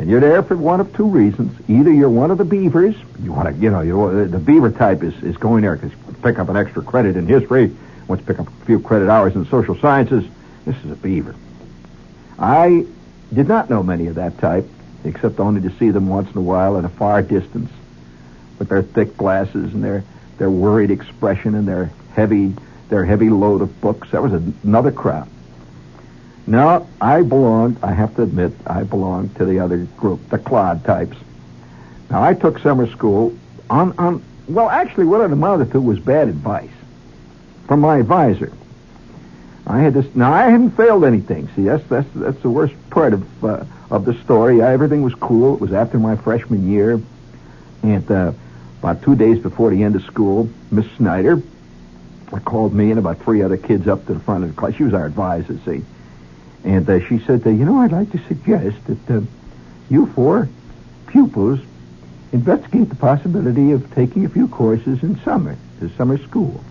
And 0.00 0.08
you're 0.08 0.20
there 0.20 0.42
for 0.42 0.56
one 0.56 0.80
of 0.80 0.96
two 0.96 1.04
reasons. 1.04 1.60
Either 1.68 1.92
you're 1.92 2.08
one 2.08 2.30
of 2.30 2.38
the 2.38 2.44
beavers. 2.46 2.96
You 3.22 3.32
want 3.32 3.54
to, 3.54 3.62
you 3.62 3.70
know, 3.70 3.82
you 3.82 4.26
the 4.28 4.38
beaver 4.38 4.70
type 4.70 5.02
is, 5.02 5.12
is 5.22 5.36
going 5.36 5.60
there 5.60 5.76
because 5.76 5.92
pick 6.22 6.38
up 6.38 6.48
an 6.48 6.56
extra 6.56 6.82
credit 6.82 7.18
in 7.18 7.26
history, 7.26 7.76
wants 8.08 8.24
to 8.24 8.26
pick 8.26 8.40
up 8.40 8.48
a 8.48 8.64
few 8.64 8.80
credit 8.80 9.10
hours 9.10 9.34
in 9.34 9.44
social 9.44 9.76
sciences. 9.76 10.24
This 10.64 10.74
is 10.86 10.90
a 10.90 10.94
beaver. 10.94 11.34
I 12.38 12.86
did 13.30 13.46
not 13.46 13.68
know 13.68 13.82
many 13.82 14.06
of 14.06 14.14
that 14.14 14.38
type 14.38 14.66
except 15.04 15.38
only 15.38 15.60
to 15.68 15.76
see 15.76 15.90
them 15.90 16.08
once 16.08 16.30
in 16.30 16.38
a 16.38 16.42
while 16.42 16.78
at 16.78 16.86
a 16.86 16.88
far 16.88 17.20
distance 17.20 17.70
with 18.58 18.70
their 18.70 18.82
thick 18.82 19.18
glasses 19.18 19.74
and 19.74 19.84
their, 19.84 20.02
their 20.38 20.50
worried 20.50 20.90
expression 20.90 21.54
and 21.54 21.68
their 21.68 21.92
heavy, 22.14 22.54
their 22.88 23.04
heavy 23.04 23.28
load 23.28 23.60
of 23.60 23.82
books. 23.82 24.12
That 24.12 24.22
was 24.22 24.32
another 24.64 24.92
crowd. 24.92 25.28
Now, 26.50 26.88
I 27.00 27.22
belonged, 27.22 27.78
I 27.80 27.92
have 27.92 28.16
to 28.16 28.22
admit, 28.22 28.52
I 28.66 28.82
belonged 28.82 29.36
to 29.36 29.44
the 29.44 29.60
other 29.60 29.86
group, 29.96 30.30
the 30.30 30.38
clod 30.38 30.84
types. 30.84 31.16
Now, 32.10 32.24
I 32.24 32.34
took 32.34 32.58
summer 32.58 32.90
school 32.90 33.38
on, 33.70 33.96
on 33.98 34.20
well, 34.48 34.68
actually, 34.68 35.04
what 35.04 35.20
it 35.20 35.32
amounted 35.32 35.70
to 35.70 35.80
was 35.80 36.00
bad 36.00 36.26
advice 36.26 36.72
from 37.68 37.78
my 37.78 37.98
advisor. 37.98 38.52
I 39.64 39.78
had 39.78 39.94
this. 39.94 40.12
Now 40.16 40.32
I 40.32 40.50
hadn't 40.50 40.72
failed 40.72 41.04
anything. 41.04 41.48
See, 41.54 41.62
that's 41.62 41.86
that's 41.86 42.08
that's 42.16 42.42
the 42.42 42.50
worst 42.50 42.74
part 42.90 43.12
of 43.12 43.44
uh, 43.44 43.64
of 43.88 44.04
the 44.04 44.14
story. 44.14 44.60
I, 44.60 44.72
everything 44.72 45.02
was 45.02 45.14
cool. 45.14 45.54
It 45.54 45.60
was 45.60 45.72
after 45.72 46.00
my 46.00 46.16
freshman 46.16 46.68
year, 46.68 47.00
and 47.84 48.10
uh, 48.10 48.32
about 48.80 49.04
two 49.04 49.14
days 49.14 49.38
before 49.38 49.70
the 49.70 49.84
end 49.84 49.94
of 49.94 50.02
school, 50.02 50.50
Miss 50.72 50.90
Snyder 50.96 51.40
called 52.44 52.74
me 52.74 52.90
and 52.90 52.98
about 52.98 53.20
three 53.20 53.42
other 53.42 53.56
kids 53.56 53.86
up 53.86 54.04
to 54.06 54.14
the 54.14 54.20
front 54.20 54.42
of 54.42 54.50
the 54.50 54.56
class. 54.56 54.74
She 54.74 54.82
was 54.82 54.94
our 54.94 55.06
advisor, 55.06 55.56
see, 55.64 55.84
and 56.64 56.88
uh, 56.88 57.00
she 57.06 57.18
said, 57.20 57.46
uh, 57.46 57.50
"You 57.50 57.64
know, 57.64 57.78
I'd 57.78 57.92
like 57.92 58.10
to 58.12 58.18
suggest 58.28 58.76
that 58.86 59.10
uh, 59.10 59.20
you 59.88 60.06
four 60.06 60.48
pupils 61.06 61.60
investigate 62.32 62.88
the 62.88 62.96
possibility 62.96 63.72
of 63.72 63.92
taking 63.94 64.24
a 64.24 64.28
few 64.28 64.48
courses 64.48 65.02
in 65.02 65.18
summer, 65.20 65.56
the 65.80 65.88
summer 65.90 66.18
school." 66.18 66.62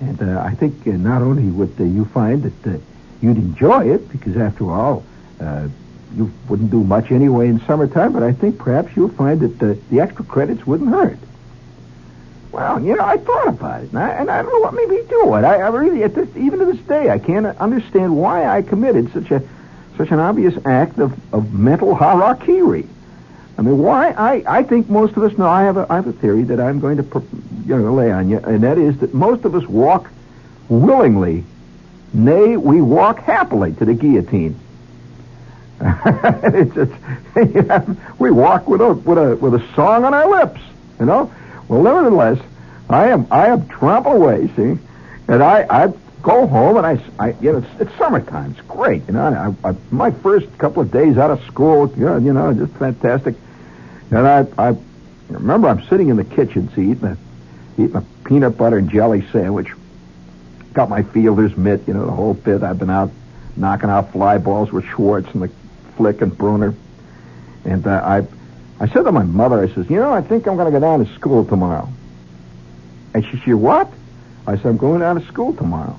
And 0.00 0.22
uh, 0.22 0.40
I 0.40 0.54
think 0.54 0.86
uh, 0.86 0.92
not 0.92 1.22
only 1.22 1.44
would 1.44 1.78
uh, 1.78 1.84
you 1.84 2.04
find 2.06 2.42
that 2.42 2.74
uh, 2.74 2.78
you'd 3.20 3.36
enjoy 3.36 3.92
it, 3.92 4.08
because 4.10 4.36
after 4.36 4.70
all, 4.70 5.04
uh, 5.40 5.68
you 6.16 6.32
wouldn't 6.48 6.70
do 6.70 6.82
much 6.82 7.12
anyway 7.12 7.48
in 7.48 7.60
summertime, 7.66 8.12
but 8.12 8.22
I 8.22 8.32
think 8.32 8.58
perhaps 8.58 8.96
you'll 8.96 9.10
find 9.10 9.40
that 9.40 9.58
the, 9.58 9.78
the 9.90 10.00
extra 10.00 10.24
credits 10.24 10.66
wouldn't 10.66 10.90
hurt. 10.90 11.18
Well, 12.52 12.82
you 12.82 12.96
know, 12.96 13.04
I 13.04 13.16
thought 13.16 13.48
about 13.48 13.84
it, 13.84 13.90
and 13.90 13.98
I, 13.98 14.10
and 14.10 14.30
I 14.30 14.42
don't 14.42 14.52
know 14.52 14.58
what 14.58 14.74
made 14.74 14.88
me 14.88 15.02
do 15.08 15.34
it. 15.36 15.44
I, 15.44 15.56
I 15.56 15.68
really, 15.68 16.06
this, 16.08 16.28
even 16.36 16.58
to 16.58 16.64
this 16.64 16.80
day, 16.80 17.08
I 17.08 17.18
can't 17.18 17.46
understand 17.46 18.16
why 18.16 18.44
I 18.46 18.62
committed 18.62 19.12
such 19.12 19.30
a 19.30 19.42
such 19.96 20.10
an 20.10 20.18
obvious 20.18 20.54
act 20.64 20.98
of, 20.98 21.12
of 21.32 21.52
mental 21.52 21.94
harakiri. 21.94 22.88
I 23.58 23.62
mean, 23.62 23.78
why? 23.78 24.10
I, 24.12 24.42
I 24.46 24.62
think 24.62 24.88
most 24.88 25.16
of 25.16 25.22
us 25.22 25.36
know. 25.38 25.46
I 25.46 25.62
have 25.62 25.76
a 25.76 25.86
I 25.88 25.96
have 25.96 26.06
a 26.08 26.12
theory 26.12 26.42
that 26.44 26.58
I'm 26.58 26.80
going 26.80 26.96
to 26.96 27.22
you 27.66 27.78
know 27.78 27.94
lay 27.94 28.10
on 28.10 28.28
you, 28.28 28.38
and 28.38 28.64
that 28.64 28.78
is 28.78 28.98
that 28.98 29.14
most 29.14 29.44
of 29.44 29.54
us 29.54 29.66
walk 29.66 30.10
willingly, 30.68 31.44
nay, 32.12 32.56
we 32.56 32.80
walk 32.80 33.20
happily 33.20 33.74
to 33.74 33.84
the 33.84 33.94
guillotine. 33.94 34.58
it's, 35.80 36.76
it's, 36.76 37.90
we 38.18 38.30
walk 38.30 38.66
with 38.66 38.80
a 38.80 38.92
with 38.94 39.18
a 39.18 39.36
with 39.36 39.54
a 39.54 39.74
song 39.74 40.04
on 40.04 40.14
our 40.14 40.28
lips, 40.28 40.60
you 40.98 41.06
know. 41.06 41.32
Well, 41.70 41.82
nevertheless, 41.82 42.40
I 42.88 43.10
am 43.10 43.28
I 43.30 43.46
am 43.46 43.68
tramping 43.68 44.12
away, 44.12 44.48
see, 44.56 44.76
and 45.28 45.40
I 45.40 45.64
I 45.70 45.92
go 46.20 46.48
home 46.48 46.76
and 46.76 46.84
I, 46.84 47.00
I 47.20 47.28
you 47.40 47.52
know 47.52 47.58
it's, 47.58 47.80
it's 47.80 47.94
summertime, 47.96 48.56
it's 48.58 48.66
great, 48.66 49.06
you 49.06 49.12
know. 49.12 49.54
I, 49.64 49.68
I, 49.68 49.74
my 49.92 50.10
first 50.10 50.46
couple 50.58 50.82
of 50.82 50.90
days 50.90 51.16
out 51.16 51.30
of 51.30 51.40
school, 51.44 51.88
you 51.96 52.06
know, 52.06 52.16
you 52.16 52.32
know, 52.32 52.52
just 52.52 52.72
fantastic. 52.72 53.36
And 54.10 54.26
I 54.26 54.46
I 54.58 54.76
remember 55.28 55.68
I'm 55.68 55.84
sitting 55.84 56.08
in 56.08 56.16
the 56.16 56.24
kitchen, 56.24 56.68
see, 56.74 56.90
eating 56.90 57.04
a 57.04 57.16
eating 57.78 57.94
a 57.94 58.04
peanut 58.24 58.58
butter 58.58 58.78
and 58.78 58.90
jelly 58.90 59.24
sandwich. 59.30 59.68
Got 60.72 60.88
my 60.88 61.04
fielder's 61.04 61.56
mitt, 61.56 61.86
you 61.86 61.94
know, 61.94 62.04
the 62.04 62.12
whole 62.12 62.34
bit. 62.34 62.64
I've 62.64 62.80
been 62.80 62.90
out 62.90 63.12
knocking 63.56 63.90
out 63.90 64.10
fly 64.10 64.38
balls 64.38 64.72
with 64.72 64.84
Schwartz 64.86 65.28
and 65.34 65.42
the 65.42 65.50
Flick 65.96 66.20
and 66.20 66.36
Bruner. 66.36 66.74
And 67.64 67.86
uh, 67.86 68.02
I, 68.04 68.26
I 68.80 68.88
said 68.88 69.02
to 69.02 69.12
my 69.12 69.22
mother, 69.22 69.62
I 69.62 69.68
says, 69.74 69.90
you 69.90 69.96
know, 69.96 70.10
I 70.12 70.22
think 70.22 70.46
I'm 70.46 70.56
going 70.56 70.72
to 70.72 70.72
go 70.72 70.80
down 70.80 71.04
to 71.04 71.14
school 71.14 71.44
tomorrow. 71.44 71.86
And 73.12 73.24
she 73.26 73.38
said, 73.44 73.54
what? 73.54 73.92
I 74.46 74.56
said, 74.56 74.66
I'm 74.66 74.78
going 74.78 75.00
down 75.00 75.20
to 75.20 75.26
school 75.26 75.52
tomorrow. 75.52 75.98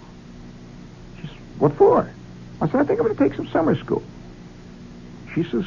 She 1.21 1.27
says, 1.27 1.35
what 1.59 1.73
for? 1.73 2.11
I 2.59 2.65
said, 2.67 2.75
I 2.81 2.83
think 2.83 2.99
I'm 2.99 3.05
going 3.05 3.15
to 3.15 3.23
take 3.23 3.35
some 3.35 3.47
summer 3.49 3.75
school. 3.75 4.03
She 5.35 5.43
says, 5.43 5.65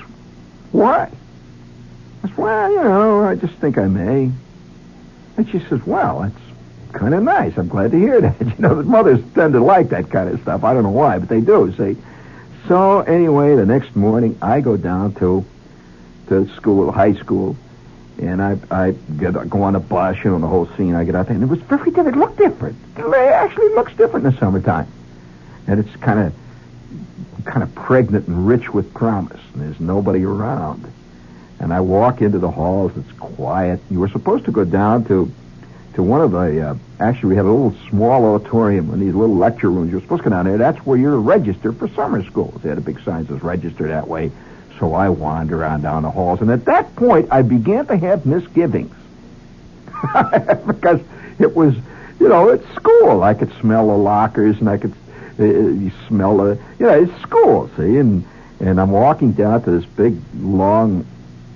why? 0.73 1.11
I 2.25 2.28
said, 2.28 2.37
well, 2.37 2.71
you 2.71 2.83
know, 2.83 3.25
I 3.25 3.37
just 3.37 3.54
think 3.54 3.78
I 3.78 3.87
may. 3.87 4.33
And 5.37 5.49
she 5.50 5.61
says, 5.61 5.85
well, 5.87 6.25
it's 6.25 6.92
kind 6.99 7.14
of 7.14 7.23
nice. 7.23 7.56
I'm 7.56 7.68
glad 7.68 7.92
to 7.92 7.99
hear 7.99 8.21
that. 8.21 8.40
You 8.44 8.54
know, 8.59 8.75
the 8.75 8.83
mothers 8.83 9.21
tend 9.35 9.52
to 9.52 9.61
like 9.61 9.90
that 9.90 10.11
kind 10.11 10.28
of 10.30 10.40
stuff. 10.42 10.64
I 10.64 10.75
don't 10.75 10.83
know 10.83 10.90
why, 10.90 11.18
but 11.18 11.28
they 11.28 11.40
do. 11.40 11.73
See. 11.76 11.97
So 12.66 13.00
anyway, 13.00 13.54
the 13.54 13.66
next 13.66 13.94
morning 13.94 14.37
I 14.42 14.61
go 14.61 14.76
down 14.76 15.14
to 15.14 15.44
to 16.28 16.49
school, 16.54 16.90
high 16.90 17.14
school, 17.14 17.57
and 18.21 18.40
I 18.43 18.57
I 18.71 18.93
get 19.19 19.33
go 19.49 19.62
on 19.62 19.76
a 19.76 19.81
bus, 19.81 20.16
you 20.25 20.31
know, 20.31 20.38
the 20.38 20.47
whole 20.47 20.66
scene. 20.76 20.95
I 20.95 21.04
get 21.04 21.14
out 21.14 21.26
there, 21.26 21.35
and 21.35 21.43
it 21.43 21.49
was 21.49 21.61
very 21.61 21.90
different. 21.90 22.16
It 22.16 22.21
looked 22.21 22.38
different. 22.38 22.76
It 22.97 23.04
actually 23.04 23.69
looks 23.71 23.93
different 23.95 24.26
in 24.26 24.33
the 24.33 24.38
summertime, 24.38 24.87
and 25.66 25.81
it's 25.81 25.95
kind 25.97 26.21
of 26.21 26.35
kind 27.45 27.62
of 27.62 27.75
pregnant 27.75 28.26
and 28.28 28.47
rich 28.47 28.73
with 28.73 28.95
promise. 28.95 29.40
And 29.52 29.62
there's 29.62 29.81
nobody 29.81 30.25
around, 30.25 30.90
and 31.61 31.73
I 31.73 31.81
walk 31.81 32.23
into 32.23 32.38
the 32.38 32.50
halls. 32.50 32.93
It's 32.97 33.12
quiet. 33.19 33.81
You 33.90 34.00
were 34.00 34.09
supposed 34.09 34.45
to 34.47 34.52
go 34.52 34.64
down 34.64 35.04
to 35.07 35.31
to 35.95 36.02
one 36.02 36.21
of 36.21 36.31
the. 36.31 36.71
Uh, 36.71 36.75
actually, 37.00 37.31
we 37.31 37.37
had 37.37 37.45
a 37.45 37.50
little 37.50 37.75
small 37.90 38.35
auditorium 38.35 38.93
in 38.93 39.00
these 39.00 39.14
little 39.14 39.37
lecture 39.37 39.71
rooms. 39.71 39.90
You're 39.90 40.00
supposed 40.00 40.23
to 40.23 40.31
go 40.31 40.37
down 40.37 40.47
there. 40.47 40.59
That's 40.59 40.78
where 40.87 40.97
you're 40.97 41.19
registered 41.19 41.76
for 41.78 41.88
summer 41.88 42.25
school. 42.25 42.52
They 42.62 42.69
had 42.69 42.78
a 42.78 42.83
big 42.83 43.00
sign 43.02 43.25
that 43.25 43.35
says 43.35 43.43
register 43.43 43.88
that 43.88 44.07
way. 44.07 44.31
So 44.78 44.95
I 44.95 45.09
wander 45.09 45.61
around 45.61 45.83
down 45.83 46.02
the 46.02 46.11
halls, 46.11 46.40
and 46.40 46.50
at 46.50 46.64
that 46.64 46.95
point, 46.97 47.28
I 47.31 47.43
began 47.43 47.87
to 47.87 47.97
have 47.97 48.26
misgivings 48.26 48.95
because 50.66 51.00
it 51.38 51.54
was, 51.54 51.75
you 52.19 52.28
know, 52.28 52.49
it's 52.49 52.69
school. 52.75 53.23
I 53.23 53.35
could 53.35 53.52
smell 53.61 53.87
the 53.88 53.97
lockers, 53.97 54.59
and 54.59 54.69
I 54.69 54.78
could 54.78 54.93
uh, 55.38 55.90
smell 56.09 56.38
the, 56.38 56.59
you 56.78 56.87
know, 56.87 57.02
it's 57.02 57.23
school. 57.23 57.71
See, 57.76 57.99
and 57.99 58.25
and 58.61 58.81
I'm 58.81 58.90
walking 58.90 59.33
down 59.33 59.62
to 59.62 59.71
this 59.71 59.85
big 59.85 60.16
long 60.37 61.07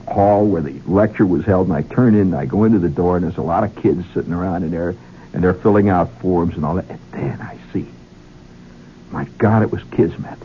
hall 0.06 0.46
where 0.46 0.62
the 0.62 0.80
lecture 0.86 1.26
was 1.26 1.44
held, 1.44 1.68
and 1.68 1.76
I 1.76 1.82
turn 1.82 2.14
in, 2.14 2.20
and 2.20 2.36
I 2.36 2.46
go 2.46 2.64
into 2.64 2.78
the 2.78 2.88
door, 2.88 3.16
and 3.16 3.24
there's 3.24 3.36
a 3.36 3.42
lot 3.42 3.64
of 3.64 3.74
kids 3.76 4.04
sitting 4.14 4.32
around 4.32 4.62
in 4.62 4.70
there, 4.70 4.94
and 5.32 5.42
they're 5.42 5.54
filling 5.54 5.88
out 5.88 6.10
forms 6.20 6.54
and 6.54 6.64
all 6.64 6.74
that. 6.74 6.88
And 6.88 7.00
then 7.12 7.40
I 7.40 7.58
see, 7.72 7.86
my 9.10 9.24
God, 9.38 9.62
it 9.62 9.70
was 9.70 9.82
Kismet. 9.90 10.38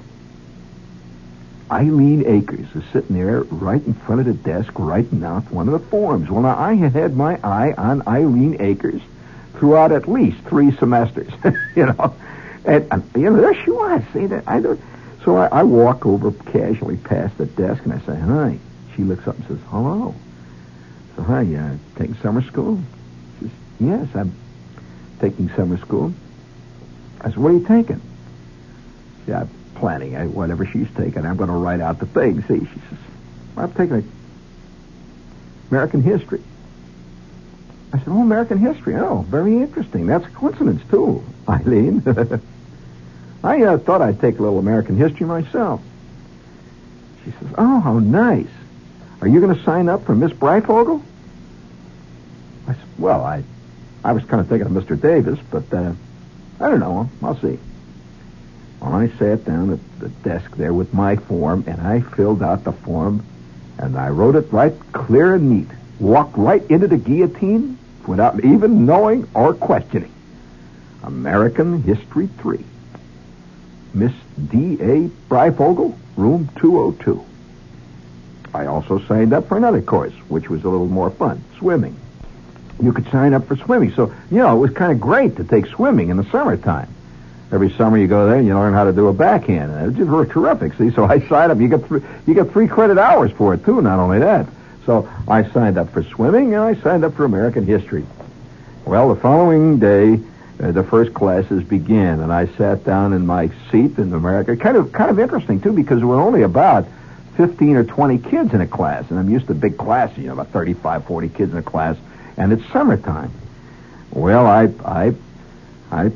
Eileen 1.72 2.26
Akers 2.28 2.68
is 2.76 2.84
sitting 2.92 3.16
there 3.16 3.42
right 3.44 3.84
in 3.84 3.94
front 3.94 4.22
of 4.22 4.28
the 4.28 4.34
desk 4.34 4.72
writing 4.78 5.24
out 5.24 5.50
one 5.52 5.68
of 5.68 5.74
the 5.74 5.88
forms. 5.90 6.30
Well, 6.30 6.42
now, 6.42 6.58
I 6.58 6.76
had 6.76 6.94
had 6.94 7.16
my 7.16 7.40
eye 7.44 7.74
on 7.78 8.08
Eileen 8.08 8.58
Akers 8.62 9.02
throughout 9.58 9.92
at 9.92 10.08
least 10.08 10.38
three 10.46 10.72
semesters, 10.76 11.32
you 11.76 11.86
know. 11.86 12.16
And, 12.66 12.88
and, 12.92 13.04
you 13.16 13.30
know, 13.30 13.42
there 13.42 13.56
she 13.64 13.72
was. 13.72 14.04
See 14.14 14.26
that? 14.28 14.44
I 14.46 14.60
don't, 14.60 14.80
so 15.24 15.38
I, 15.38 15.48
I 15.48 15.64
walk 15.64 16.06
over 16.06 16.32
casually 16.52 16.98
past 16.98 17.38
the 17.38 17.46
desk 17.46 17.84
and 17.84 17.94
I 17.94 18.00
say, 18.00 18.20
hi. 18.20 18.60
She 18.96 19.04
looks 19.04 19.28
up 19.28 19.36
and 19.38 19.48
says, 19.48 19.60
hello. 19.70 20.14
So, 21.16 21.24
hi, 21.24 21.42
uh, 21.56 21.78
taking 21.98 22.16
summer 22.16 22.42
school? 22.44 22.82
She 23.40 23.46
says, 23.46 23.52
yes, 23.80 24.08
I'm 24.16 24.34
taking 25.20 25.50
summer 25.56 25.78
school. 25.78 26.14
I 27.22 27.30
said, 27.30 27.38
what 27.38 27.50
are 27.50 27.58
you 27.58 27.66
taking? 27.66 28.02
Yeah, 29.28 29.46
planning 29.76 30.16
uh, 30.16 30.26
whatever 30.26 30.66
she's 30.66 30.88
taking. 30.96 31.26
I'm 31.26 31.38
going 31.38 31.50
to 31.50 31.56
write 31.56 31.82
out 31.82 32.00
the 32.00 32.06
thing. 32.06 32.42
See, 32.44 32.60
she 32.60 32.80
says, 32.90 33.00
I'm 33.58 33.72
taking 33.74 34.10
American 35.70 36.02
history. 36.02 36.42
I 37.94 38.00
said, 38.00 38.08
oh, 38.08 38.22
American 38.22 38.58
history. 38.58 38.96
Oh, 38.96 39.26
very 39.30 39.58
interesting. 39.58 40.08
That's 40.08 40.26
a 40.26 40.30
coincidence, 40.30 40.82
too, 40.90 41.24
Eileen. 41.48 42.02
I 43.44 43.62
uh, 43.64 43.78
thought 43.78 44.02
I'd 44.02 44.20
take 44.20 44.40
a 44.40 44.42
little 44.42 44.60
American 44.60 44.98
history 44.98 45.28
myself. 45.28 45.82
She 47.24 47.32
says, 47.32 47.54
oh, 47.58 47.80
how 47.80 48.00
nice. 48.00 48.48
Are 49.22 49.28
you 49.28 49.40
going 49.40 49.56
to 49.56 49.64
sign 49.64 49.90
up 49.90 50.06
for 50.06 50.16
Miss 50.16 50.32
Breyfogle? 50.32 51.02
I 52.68 52.74
said, 52.74 52.84
well, 52.98 53.24
I, 53.24 53.44
I 54.04 54.14
was 54.14 54.24
kind 54.26 54.42
of 54.42 54.48
thinking 54.48 54.76
of 54.76 54.84
Mr. 54.84 55.00
Davis, 55.00 55.40
but 55.52 55.72
uh, 55.74 55.94
I 56.60 56.70
don't 56.70 56.80
know. 56.80 57.10
I'll 57.22 57.40
see. 57.40 57.60
I 58.84 59.08
sat 59.18 59.46
down 59.46 59.72
at 59.72 60.00
the 60.00 60.10
desk 60.10 60.58
there 60.58 60.74
with 60.74 60.94
my 60.94 61.16
form, 61.16 61.64
and 61.68 61.80
I 61.82 62.02
filled 62.02 62.44
out 62.44 62.66
the 62.66 62.74
form, 62.74 63.26
and 63.78 63.98
I 63.98 64.10
wrote 64.10 64.36
it 64.36 64.52
right 64.52 64.74
clear 64.92 65.36
and 65.36 65.50
neat. 65.50 65.68
Walked 66.00 66.38
right 66.38 66.64
into 66.70 66.88
the 66.88 66.98
guillotine 66.98 67.78
without 68.06 68.44
even 68.44 68.86
knowing 68.86 69.28
or 69.34 69.54
questioning. 69.54 70.12
American 71.04 71.82
History 71.84 72.28
3. 72.28 72.64
Miss 73.94 74.12
D.A. 74.50 75.10
Breyfogle, 75.30 75.96
room 76.18 76.50
202. 76.58 77.24
I 78.54 78.66
also 78.66 79.00
signed 79.00 79.34
up 79.34 79.48
for 79.48 79.56
another 79.56 79.82
course, 79.82 80.14
which 80.28 80.50
was 80.50 80.64
a 80.64 80.70
little 80.70 80.88
more 80.88 81.10
fun, 81.10 81.44
swimming. 81.58 81.96
You 82.82 82.92
could 82.92 83.10
sign 83.12 83.34
up 83.34 83.48
for 83.48 83.56
swimming. 83.56 83.94
So, 83.94 84.14
you 84.30 84.38
know, 84.38 84.58
it 84.58 84.60
was 84.60 84.72
kind 84.72 84.92
of 84.92 85.00
great 85.00 85.38
to 85.38 85.44
take 85.44 85.68
swimming 85.68 86.10
in 86.10 86.18
the 86.18 86.30
summertime 86.30 86.94
every 87.54 87.70
summer 87.72 88.00
you 88.00 88.08
go 88.08 88.26
there 88.26 88.38
and 88.38 88.48
you 88.48 88.56
learn 88.56 88.74
how 88.74 88.84
to 88.84 88.92
do 88.92 89.08
a 89.08 89.14
backhand. 89.14 89.72
And 89.72 89.90
it's 89.90 89.98
just 89.98 90.32
terrific. 90.32 90.74
See, 90.74 90.90
so 90.90 91.06
I 91.06 91.20
signed 91.30 91.52
up. 91.52 91.60
You 91.60 91.68
get 91.68 91.86
three, 91.86 92.02
you 92.26 92.34
get 92.34 92.52
three 92.52 92.68
credit 92.68 92.98
hours 92.98 93.32
for 93.32 93.54
it 93.54 93.64
too. 93.64 93.82
Not 93.82 94.00
only 94.00 94.20
that, 94.20 94.48
so 94.86 95.08
I 95.28 95.50
signed 95.52 95.78
up 95.78 95.92
for 95.92 96.04
swimming 96.04 96.56
and 96.56 96.64
I 96.64 96.74
signed 96.76 97.06
up 97.06 97.14
for 97.14 97.26
American 97.26 97.66
history. 97.66 98.06
Well, 98.86 99.14
the 99.14 99.22
following 99.22 99.80
day, 99.80 100.20
uh, 100.62 100.72
the 100.72 100.84
first 100.84 101.14
classes 101.14 101.64
began, 101.64 102.20
and 102.20 102.34
I 102.34 102.48
sat 102.48 102.84
down 102.84 103.14
in 103.14 103.26
my 103.26 103.50
seat 103.72 103.98
in 103.98 104.12
America. 104.14 104.58
Kind 104.58 104.76
of, 104.76 104.92
kind 104.92 105.10
of 105.10 105.20
interesting 105.20 105.62
too, 105.62 105.74
because 105.74 106.00
there 106.00 106.08
were 106.08 106.20
only 106.20 106.42
about 106.42 106.88
15 107.38 107.76
or 107.76 107.84
20 107.84 108.18
kids 108.18 108.54
in 108.54 108.62
a 108.62 108.68
class, 108.68 109.10
and 109.10 109.20
I'm 109.20 109.30
used 109.30 109.48
to 109.48 109.54
big 109.54 109.78
classes, 109.78 110.18
you 110.18 110.28
know, 110.28 110.34
about 110.34 110.50
35, 110.50 111.06
40 111.06 111.30
kids 111.30 111.52
in 111.52 111.58
a 111.58 111.64
class, 111.64 111.98
and 112.36 112.52
it's 112.52 112.66
summertime. 112.72 113.32
Well, 114.12 114.46
I, 114.46 114.70
I, 114.86 115.14
I 115.92 116.12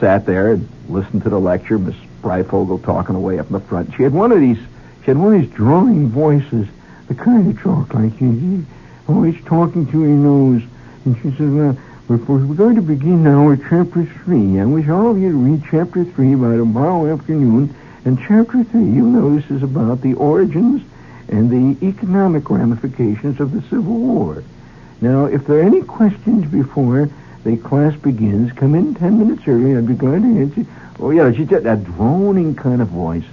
sat 0.00 0.26
there 0.26 0.52
and 0.52 0.68
listened 0.88 1.22
to 1.24 1.30
the 1.30 1.40
lecture, 1.40 1.78
Miss 1.78 1.96
Breyfogle 2.22 2.82
talking 2.82 3.16
away 3.16 3.38
up 3.38 3.46
in 3.46 3.52
the 3.52 3.60
front. 3.60 3.94
She 3.94 4.02
had 4.02 4.12
one 4.12 4.32
of 4.32 4.40
these, 4.40 4.58
she 5.00 5.06
had 5.06 5.18
one 5.18 5.34
of 5.34 5.40
these 5.40 5.50
drawing 5.50 6.08
voices, 6.08 6.66
the 7.08 7.14
kind 7.14 7.50
of 7.50 7.62
talk 7.62 7.94
like 7.94 8.20
you, 8.20 8.64
always 9.08 9.42
talking 9.44 9.86
to 9.90 10.00
your 10.00 10.08
nose. 10.08 10.62
And 11.04 11.16
she 11.16 11.30
said, 11.36 11.52
well, 11.52 11.76
we're 12.08 12.54
going 12.54 12.76
to 12.76 12.82
begin 12.82 13.22
now 13.22 13.48
with 13.48 13.62
chapter 13.68 14.04
three. 14.04 14.58
I 14.60 14.64
wish 14.64 14.88
all 14.88 15.10
of 15.10 15.18
you 15.18 15.32
to 15.32 15.36
read 15.36 15.62
chapter 15.70 16.04
three 16.04 16.34
by 16.34 16.56
tomorrow 16.56 17.12
afternoon. 17.12 17.74
And 18.04 18.18
chapter 18.18 18.64
three, 18.64 18.84
you 18.84 19.06
know 19.06 19.34
this 19.34 19.50
is 19.50 19.62
about 19.62 20.00
the 20.00 20.14
origins 20.14 20.82
and 21.28 21.50
the 21.50 21.86
economic 21.86 22.48
ramifications 22.48 23.40
of 23.40 23.52
the 23.52 23.60
Civil 23.62 23.98
War. 23.98 24.42
Now, 25.00 25.26
if 25.26 25.46
there 25.46 25.58
are 25.58 25.62
any 25.62 25.82
questions 25.82 26.50
before 26.50 27.10
the 27.44 27.56
class 27.56 27.94
begins. 27.96 28.52
Come 28.52 28.74
in 28.74 28.94
ten 28.94 29.18
minutes 29.18 29.46
early. 29.46 29.76
I'd 29.76 29.86
be 29.86 29.94
glad 29.94 30.22
to 30.22 30.38
answer. 30.40 30.66
Oh, 30.98 31.10
yeah, 31.10 31.32
she 31.32 31.46
said 31.46 31.64
that 31.64 31.84
droning 31.84 32.54
kind 32.54 32.82
of 32.82 32.88
voice. 32.88 33.24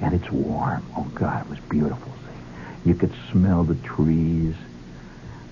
And 0.00 0.14
it's 0.14 0.30
warm. 0.30 0.84
Oh, 0.96 1.10
God, 1.14 1.44
it 1.44 1.50
was 1.50 1.58
beautiful. 1.60 2.12
See? 2.12 2.90
You 2.90 2.94
could 2.94 3.12
smell 3.32 3.64
the 3.64 3.74
trees 3.76 4.54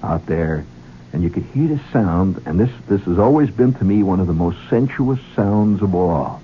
out 0.02 0.26
there, 0.26 0.64
and 1.12 1.22
you 1.22 1.30
could 1.30 1.42
hear 1.44 1.68
the 1.68 1.80
sound. 1.92 2.42
And 2.46 2.60
this, 2.60 2.70
this 2.86 3.02
has 3.02 3.18
always 3.18 3.50
been 3.50 3.74
to 3.74 3.84
me 3.84 4.02
one 4.02 4.20
of 4.20 4.26
the 4.26 4.32
most 4.32 4.58
sensuous 4.68 5.20
sounds 5.34 5.82
of 5.82 5.94
all. 5.94 6.40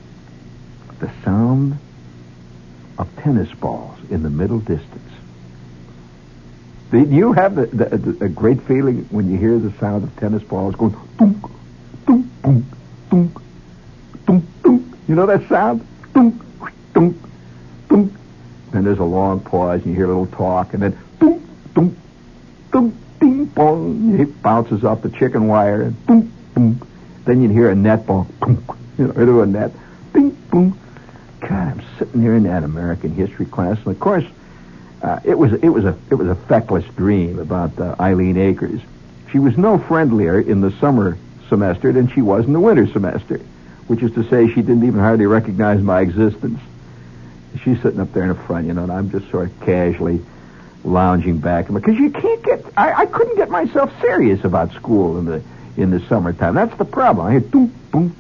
The 0.99 1.11
sound 1.25 1.79
of 2.99 3.15
tennis 3.17 3.53
balls 3.55 3.99
in 4.11 4.23
the 4.23 4.31
middle 4.31 4.59
distance. 4.59 5.12
Do 6.93 7.01
you 7.01 7.33
have 7.33 7.55
the, 7.55 7.65
the, 7.67 7.97
the, 7.97 8.25
a 8.27 8.29
great 8.29 8.61
feeling 8.65 9.07
when 9.11 9.31
you 9.31 9.39
hear 9.39 9.59
the 9.59 9.73
sound 9.79 10.05
of 10.05 10.15
tennis 10.17 10.43
balls 10.43 10.75
going 10.77 10.95
dunk, 11.19 11.43
dunk, 12.07 12.27
dunk, 12.43 12.65
dunk, 13.09 13.39
dunk, 14.27 14.45
dunk? 14.63 14.97
You 15.09 15.15
know 15.15 15.25
that 15.25 15.49
sound? 15.49 15.87
Dunk, 16.13 16.43
dunk, 16.93 17.17
dunk. 17.89 18.13
Then 18.73 18.85
there's 18.85 18.99
a 18.99 19.05
long 19.05 19.41
pause, 19.41 19.81
and 19.81 19.93
you 19.93 19.95
hear 19.95 20.05
a 20.05 20.09
little 20.09 20.27
talk, 20.27 20.75
and 20.75 20.83
then 20.83 20.99
dunk, 21.19 21.43
dunk, 21.73 21.97
dunk, 22.71 22.95
ding 23.21 23.47
bong. 23.47 24.21
It 24.21 24.43
bounces 24.43 24.85
off 24.85 25.01
the 25.01 25.09
chicken 25.09 25.49
wire, 25.49 25.81
and 25.81 26.07
dunk, 26.07 26.31
dunk. 26.55 26.87
Then 27.25 27.41
you'd 27.41 27.53
hear 27.53 27.71
a 27.71 27.75
net 27.75 28.05
ball, 28.05 28.27
dunk, 28.41 28.61
you 28.99 29.07
know, 29.07 29.13
into 29.13 29.41
a 29.41 29.47
net, 29.47 29.73
ding, 30.13 30.33
boom. 30.51 30.79
God, 31.41 31.53
I'm 31.53 31.83
sitting 31.99 32.21
there 32.21 32.35
in 32.37 32.43
that 32.43 32.65
American 32.65 33.15
history 33.15 33.47
class, 33.47 33.79
and 33.79 33.87
of 33.87 33.99
course 33.99 34.27
uh, 35.03 35.19
it 35.25 35.37
was 35.37 35.53
it 35.53 35.69
was 35.69 35.85
a 35.85 35.97
it 36.11 36.15
was 36.15 36.29
a 36.29 36.35
feckless 36.35 36.85
dream 36.97 37.39
about 37.39 37.79
uh, 37.79 37.97
Eileen 37.99 38.37
Akers. 38.37 38.81
She 39.33 39.39
was 39.39 39.59
no 39.59 39.79
friendlier 39.79 40.41
in 40.41 40.61
the 40.61 40.71
summer 40.73 41.19
semester 41.49 41.93
than 41.93 42.09
she 42.09 42.23
was 42.23 42.45
in 42.45 42.53
the 42.53 42.61
winter 42.61 42.87
semester, 42.87 43.39
which 43.89 44.03
is 44.03 44.13
to 44.13 44.29
say 44.29 44.47
she 44.47 44.63
didn't 44.63 44.85
even 44.85 45.01
hardly 45.01 45.27
recognize 45.27 45.83
my 45.83 46.01
existence. 46.01 46.61
She's 47.65 47.81
sitting 47.83 48.01
up 48.01 48.13
there 48.13 48.23
in 48.23 48.29
the 48.29 48.35
front, 48.35 48.67
you 48.67 48.75
know, 48.75 48.85
and 48.85 48.93
I'm 48.93 49.11
just 49.11 49.29
sort 49.31 49.51
of 49.51 49.61
casually 49.61 50.25
lounging 50.85 51.39
back 51.39 51.69
because 51.69 51.97
you 51.97 52.11
can't 52.11 52.43
get 52.43 52.65
I, 52.77 53.03
I 53.03 53.07
couldn't 53.07 53.37
get 53.37 53.51
myself 53.51 53.93
serious 54.01 54.45
about 54.45 54.73
school 54.73 55.19
in 55.19 55.25
the 55.25 55.43
in 55.77 55.91
the 55.91 56.01
summertime. 56.07 56.55
That's 56.55 56.77
the 56.77 56.85
problem. 56.85 57.27
I 57.27 57.33
hear 57.33 57.41
boom 57.41 57.75
boom. 57.91 58.17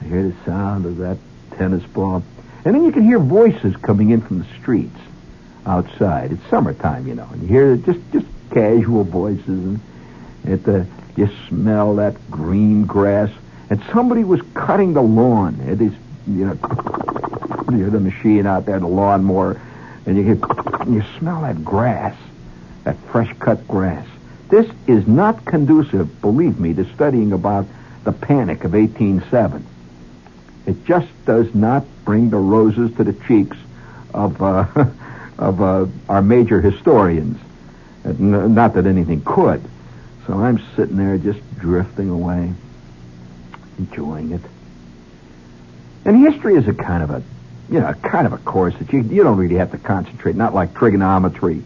I 0.00 0.04
hear 0.04 0.28
the 0.28 0.44
sound 0.44 0.84
of 0.84 0.96
that 0.98 1.18
tennis 1.56 1.84
ball. 1.84 2.24
And 2.64 2.74
then 2.74 2.84
you 2.84 2.90
can 2.90 3.04
hear 3.04 3.20
voices 3.20 3.76
coming 3.76 4.10
in 4.10 4.20
from 4.20 4.40
the 4.40 4.46
streets 4.60 4.98
outside. 5.66 6.32
It's 6.32 6.46
summertime, 6.50 7.06
you 7.06 7.14
know, 7.14 7.28
and 7.32 7.42
you 7.42 7.48
hear 7.48 7.76
just 7.76 8.00
just 8.12 8.26
casual 8.50 9.04
voices, 9.04 9.46
and 9.48 9.80
it 10.44 10.66
uh, 10.68 10.84
You 11.16 11.28
smell 11.48 11.96
that 11.96 12.14
green 12.30 12.84
grass. 12.86 13.30
And 13.70 13.82
somebody 13.92 14.24
was 14.24 14.40
cutting 14.54 14.94
the 14.94 15.02
lawn. 15.02 15.60
It 15.60 15.82
is, 15.82 15.92
you 16.26 16.46
know, 16.46 16.58
you 17.70 17.76
hear 17.76 17.90
the 17.90 18.00
machine 18.00 18.46
out 18.46 18.64
there, 18.64 18.78
the 18.78 18.86
lawnmower, 18.86 19.60
and 20.06 20.16
you 20.16 20.22
hear, 20.22 20.38
you 20.88 21.02
smell 21.18 21.42
that 21.42 21.62
grass, 21.64 22.16
that 22.84 22.96
fresh 23.12 23.30
cut 23.38 23.68
grass. 23.68 24.06
This 24.48 24.66
is 24.86 25.06
not 25.06 25.44
conducive, 25.44 26.22
believe 26.22 26.58
me, 26.58 26.72
to 26.74 26.86
studying 26.94 27.32
about 27.32 27.66
the 28.04 28.12
panic 28.12 28.64
of 28.64 28.72
1807. 28.72 29.66
It 30.64 30.86
just 30.86 31.08
does 31.26 31.54
not 31.54 31.84
bring 32.06 32.30
the 32.30 32.38
roses 32.38 32.94
to 32.96 33.04
the 33.04 33.12
cheeks 33.26 33.58
of 34.14 34.40
uh, 34.40 34.64
of 35.38 35.62
uh, 35.62 35.86
our 36.08 36.22
major 36.22 36.60
historians. 36.60 37.38
Not 38.04 38.74
that 38.74 38.86
anything 38.86 39.22
could. 39.24 39.62
So 40.26 40.34
I'm 40.34 40.60
sitting 40.76 40.96
there 40.96 41.16
just 41.18 41.40
drifting 41.58 42.10
away, 42.10 42.52
enjoying 43.78 44.32
it. 44.32 44.40
And 46.04 46.16
history 46.18 46.54
is 46.54 46.68
a 46.68 46.74
kind 46.74 47.02
of 47.02 47.10
a, 47.10 47.22
you 47.70 47.80
know, 47.80 47.88
a 47.88 47.94
kind 47.94 48.26
of 48.26 48.32
a 48.32 48.38
course 48.38 48.74
that 48.76 48.92
you 48.92 49.02
you 49.02 49.22
don't 49.22 49.36
really 49.36 49.56
have 49.56 49.70
to 49.72 49.78
concentrate. 49.78 50.36
Not 50.36 50.54
like 50.54 50.74
trigonometry, 50.74 51.54
you 51.54 51.64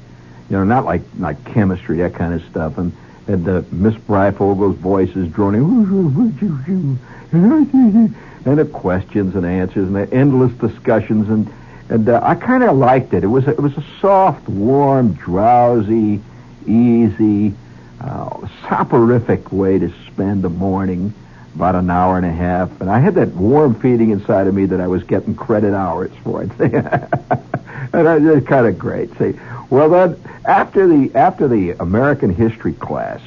know, 0.50 0.64
not 0.64 0.85
like 0.85 1.02
like 1.18 1.44
chemistry, 1.44 1.98
that 1.98 2.14
kind 2.14 2.35
of 2.35 2.42
stuff. 2.50 2.78
And 2.78 2.92
and 3.26 3.48
uh, 3.48 3.62
Miss 3.70 3.94
Breyfogle's 3.94 4.76
voice 4.76 5.14
is 5.16 5.28
droning, 5.28 5.62
and 7.32 8.58
the 8.58 8.64
questions 8.72 9.37
and 9.37 9.46
answers 9.46 9.87
and 9.87 9.94
the 9.94 10.12
endless 10.12 10.52
discussions 10.54 11.28
and 11.28 11.52
and 11.92 12.09
uh, 12.09 12.20
I 12.22 12.35
kind 12.37 12.62
of 12.62 12.74
liked 12.74 13.12
it. 13.12 13.22
It 13.22 13.26
was 13.26 13.46
a, 13.46 13.50
it 13.50 13.61
was 13.61 13.76
a 13.76 13.85
soft, 14.00 14.48
warm, 14.48 15.12
drowsy, 15.12 16.22
easy, 16.66 17.55
uh, 18.00 18.48
soporific 18.66 19.52
way 19.52 19.78
to 19.78 19.92
spend 20.07 20.42
the 20.42 20.48
morning, 20.48 21.12
about 21.55 21.74
an 21.74 21.90
hour 21.90 22.16
and 22.16 22.24
a 22.24 22.33
half. 22.33 22.81
And 22.81 22.88
I 22.88 22.98
had 22.98 23.16
that 23.16 23.28
warm 23.35 23.74
feeling 23.74 24.09
inside 24.09 24.46
of 24.46 24.55
me 24.55 24.64
that 24.66 24.81
I 24.81 24.87
was 24.87 25.02
getting 25.02 25.35
credit 25.35 25.74
hours 25.74 26.11
for 26.24 26.42
it. 26.42 26.50
and 26.61 28.09
I, 28.09 28.16
was 28.16 28.44
kind 28.44 28.66
of 28.66 28.78
great. 28.78 29.11
See, 29.18 29.38
well 29.68 29.90
then 29.90 30.16
after 30.46 30.87
the 30.87 31.14
after 31.14 31.46
the 31.46 31.72
American 31.72 32.35
history 32.35 32.72
class, 32.72 33.20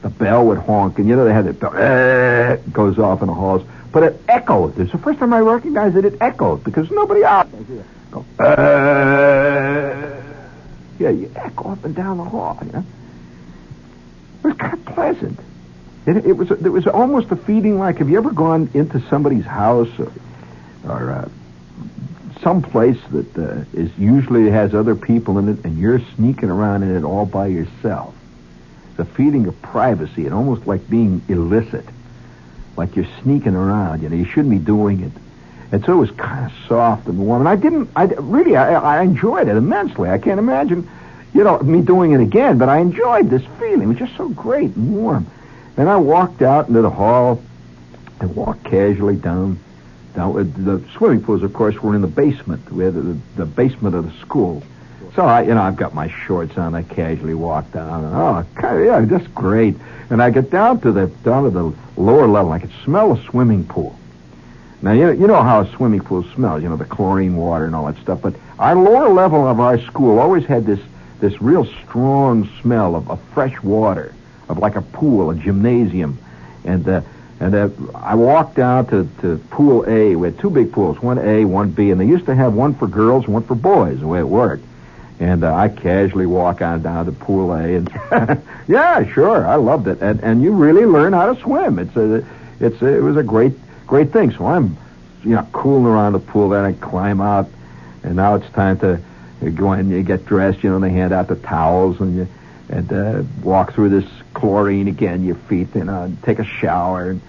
the 0.00 0.08
bell 0.08 0.46
would 0.46 0.58
honk, 0.58 0.98
and 0.98 1.06
you 1.06 1.14
know 1.14 1.26
they 1.26 1.34
had 1.34 1.44
the 1.44 1.52
bell 1.52 2.56
goes 2.72 2.98
off 2.98 3.20
in 3.20 3.26
the 3.26 3.34
halls, 3.34 3.62
but 3.92 4.02
it 4.02 4.20
echoed. 4.28 4.78
It's 4.78 4.92
the 4.92 4.98
first 4.98 5.18
time 5.18 5.32
I 5.32 5.40
recognized 5.40 5.96
that 5.96 6.04
it 6.04 6.16
echoed 6.20 6.64
because 6.64 6.90
nobody 6.90 7.22
else. 7.22 7.48
Go, 8.10 8.24
uh, 8.38 10.22
yeah, 10.98 11.10
you 11.10 11.30
echo 11.36 11.72
up 11.72 11.84
and 11.84 11.94
down 11.94 12.18
the 12.18 12.24
hall. 12.24 12.58
You 12.64 12.72
know, 12.72 12.84
it 14.44 14.48
was 14.48 14.56
kind 14.56 14.74
of 14.74 14.84
pleasant. 14.86 15.38
It, 16.06 16.26
it 16.26 16.32
was 16.32 16.50
it 16.50 16.68
was 16.68 16.86
almost 16.86 17.30
a 17.30 17.36
feeling 17.36 17.78
like 17.78 17.98
have 17.98 18.08
you 18.08 18.18
ever 18.18 18.32
gone 18.32 18.70
into 18.74 19.00
somebody's 19.08 19.44
house 19.44 19.88
or, 19.98 20.12
or 20.84 21.10
uh, 21.12 21.28
some 22.42 22.60
place 22.60 22.98
that 23.10 23.38
uh, 23.38 23.64
is 23.72 23.96
usually 23.96 24.50
has 24.50 24.74
other 24.74 24.96
people 24.96 25.38
in 25.38 25.48
it 25.48 25.64
and 25.64 25.78
you're 25.78 26.00
sneaking 26.16 26.50
around 26.50 26.82
in 26.82 26.96
it 26.96 27.04
all 27.04 27.24
by 27.24 27.46
yourself. 27.46 28.14
It's 28.90 28.98
a 28.98 29.04
feeling 29.04 29.46
of 29.46 29.62
privacy 29.62 30.26
and 30.26 30.34
almost 30.34 30.66
like 30.66 30.90
being 30.90 31.22
illicit, 31.28 31.84
like 32.76 32.96
you're 32.96 33.08
sneaking 33.22 33.54
around. 33.54 34.02
You 34.02 34.08
know, 34.08 34.16
you 34.16 34.24
shouldn't 34.24 34.50
be 34.50 34.58
doing 34.58 35.00
it. 35.00 35.12
And 35.72 35.84
so 35.84 35.92
it 35.94 35.96
was 35.96 36.10
kind 36.12 36.46
of 36.46 36.52
soft 36.68 37.06
and 37.08 37.18
warm. 37.18 37.42
And 37.42 37.48
I 37.48 37.56
didn't, 37.56 37.90
I 37.96 38.04
really, 38.04 38.56
I, 38.56 38.98
I 38.98 39.02
enjoyed 39.02 39.48
it 39.48 39.56
immensely. 39.56 40.10
I 40.10 40.18
can't 40.18 40.38
imagine, 40.38 40.88
you 41.32 41.44
know, 41.44 41.58
me 41.60 41.80
doing 41.80 42.12
it 42.12 42.20
again, 42.20 42.58
but 42.58 42.68
I 42.68 42.78
enjoyed 42.78 43.30
this 43.30 43.42
feeling. 43.58 43.82
It 43.82 43.86
was 43.86 43.98
just 43.98 44.16
so 44.16 44.28
great 44.28 44.76
and 44.76 44.94
warm. 44.94 45.26
And 45.78 45.88
I 45.88 45.96
walked 45.96 46.42
out 46.42 46.68
into 46.68 46.82
the 46.82 46.90
hall 46.90 47.42
and 48.20 48.36
walked 48.36 48.64
casually 48.64 49.16
down. 49.16 49.58
Down 50.14 50.34
the 50.34 50.84
swimming 50.94 51.22
pools, 51.22 51.42
of 51.42 51.54
course, 51.54 51.80
were 51.82 51.94
in 51.94 52.02
the 52.02 52.06
basement. 52.06 52.70
We 52.70 52.84
had 52.84 52.92
the, 52.92 53.16
the 53.36 53.46
basement 53.46 53.94
of 53.94 54.04
the 54.04 54.18
school. 54.20 54.62
So 55.14 55.26
I, 55.26 55.42
you 55.42 55.54
know, 55.54 55.62
I've 55.62 55.76
got 55.76 55.94
my 55.94 56.08
shorts 56.08 56.56
on. 56.56 56.74
I 56.74 56.82
casually 56.82 57.34
walk 57.34 57.70
down, 57.72 58.04
and 58.04 58.14
oh, 58.14 58.46
yeah, 58.82 59.04
just 59.04 59.34
great. 59.34 59.76
And 60.08 60.22
I 60.22 60.30
get 60.30 60.50
down 60.50 60.80
to 60.80 60.92
the 60.92 61.06
down 61.22 61.44
to 61.44 61.50
the 61.50 61.72
lower 61.96 62.26
level. 62.26 62.52
I 62.52 62.58
could 62.58 62.72
smell 62.84 63.12
a 63.12 63.22
swimming 63.24 63.64
pool. 63.64 63.98
Now, 64.80 64.92
you 64.92 65.12
you 65.12 65.26
know 65.26 65.42
how 65.42 65.60
a 65.60 65.70
swimming 65.76 66.00
pool 66.00 66.24
smells, 66.34 66.62
you 66.62 66.68
know, 66.68 66.76
the 66.76 66.86
chlorine 66.86 67.36
water 67.36 67.66
and 67.66 67.74
all 67.74 67.86
that 67.86 68.00
stuff. 68.00 68.22
But 68.22 68.34
our 68.58 68.74
lower 68.74 69.10
level 69.10 69.46
of 69.46 69.60
our 69.60 69.78
school 69.82 70.18
always 70.18 70.46
had 70.46 70.64
this, 70.64 70.80
this 71.20 71.40
real 71.42 71.66
strong 71.66 72.48
smell 72.60 72.96
of, 72.96 73.10
of 73.10 73.20
fresh 73.34 73.60
water, 73.62 74.14
of 74.48 74.58
like 74.58 74.76
a 74.76 74.82
pool, 74.82 75.30
a 75.30 75.34
gymnasium. 75.34 76.18
And, 76.64 76.88
uh, 76.88 77.02
and 77.38 77.54
uh, 77.54 77.68
I 77.94 78.14
walked 78.14 78.56
down 78.56 78.86
to, 78.86 79.08
to 79.20 79.38
pool 79.50 79.84
A. 79.86 80.16
We 80.16 80.28
had 80.28 80.38
two 80.38 80.50
big 80.50 80.72
pools, 80.72 81.00
one 81.00 81.18
A, 81.18 81.44
one 81.44 81.70
B, 81.70 81.90
and 81.90 82.00
they 82.00 82.06
used 82.06 82.26
to 82.26 82.34
have 82.34 82.54
one 82.54 82.74
for 82.74 82.86
girls 82.86 83.24
and 83.24 83.34
one 83.34 83.42
for 83.42 83.54
boys, 83.54 84.00
the 84.00 84.06
way 84.06 84.20
it 84.20 84.28
worked. 84.28 84.64
And 85.22 85.44
uh, 85.44 85.54
I 85.54 85.68
casually 85.68 86.26
walk 86.26 86.62
on 86.62 86.82
down 86.82 87.06
to 87.06 87.12
pool 87.12 87.52
A, 87.52 87.76
and 87.76 87.88
yeah, 88.66 89.08
sure, 89.12 89.46
I 89.46 89.54
loved 89.54 89.86
it. 89.86 90.02
And 90.02 90.20
and 90.20 90.42
you 90.42 90.50
really 90.50 90.84
learn 90.84 91.12
how 91.12 91.32
to 91.32 91.40
swim. 91.40 91.78
It's 91.78 91.94
a, 91.94 92.26
it's 92.58 92.82
a, 92.82 92.86
it 92.88 93.02
was 93.02 93.16
a 93.16 93.22
great 93.22 93.52
great 93.86 94.12
thing. 94.12 94.32
So 94.32 94.46
I'm, 94.46 94.76
you 95.22 95.36
know, 95.36 95.46
cooling 95.52 95.86
around 95.86 96.14
the 96.14 96.18
pool. 96.18 96.48
Then 96.48 96.64
I 96.64 96.72
climb 96.72 97.20
out, 97.20 97.48
and 98.02 98.16
now 98.16 98.34
it's 98.34 98.50
time 98.50 98.80
to 98.80 99.00
go 99.54 99.74
in. 99.74 99.90
You 99.90 100.02
get 100.02 100.26
dressed. 100.26 100.64
You 100.64 100.70
know, 100.70 100.80
they 100.80 100.90
hand 100.90 101.12
out 101.12 101.28
the 101.28 101.36
towels, 101.36 102.00
and 102.00 102.16
you 102.16 102.28
and 102.68 102.92
uh, 102.92 103.22
walk 103.44 103.74
through 103.74 103.90
this 103.90 104.10
chlorine 104.34 104.88
again. 104.88 105.22
Your 105.22 105.36
feet, 105.36 105.68
you 105.76 105.84
know, 105.84 106.02
and 106.02 106.20
take 106.24 106.40
a 106.40 106.44
shower, 106.44 107.10
and 107.10 107.20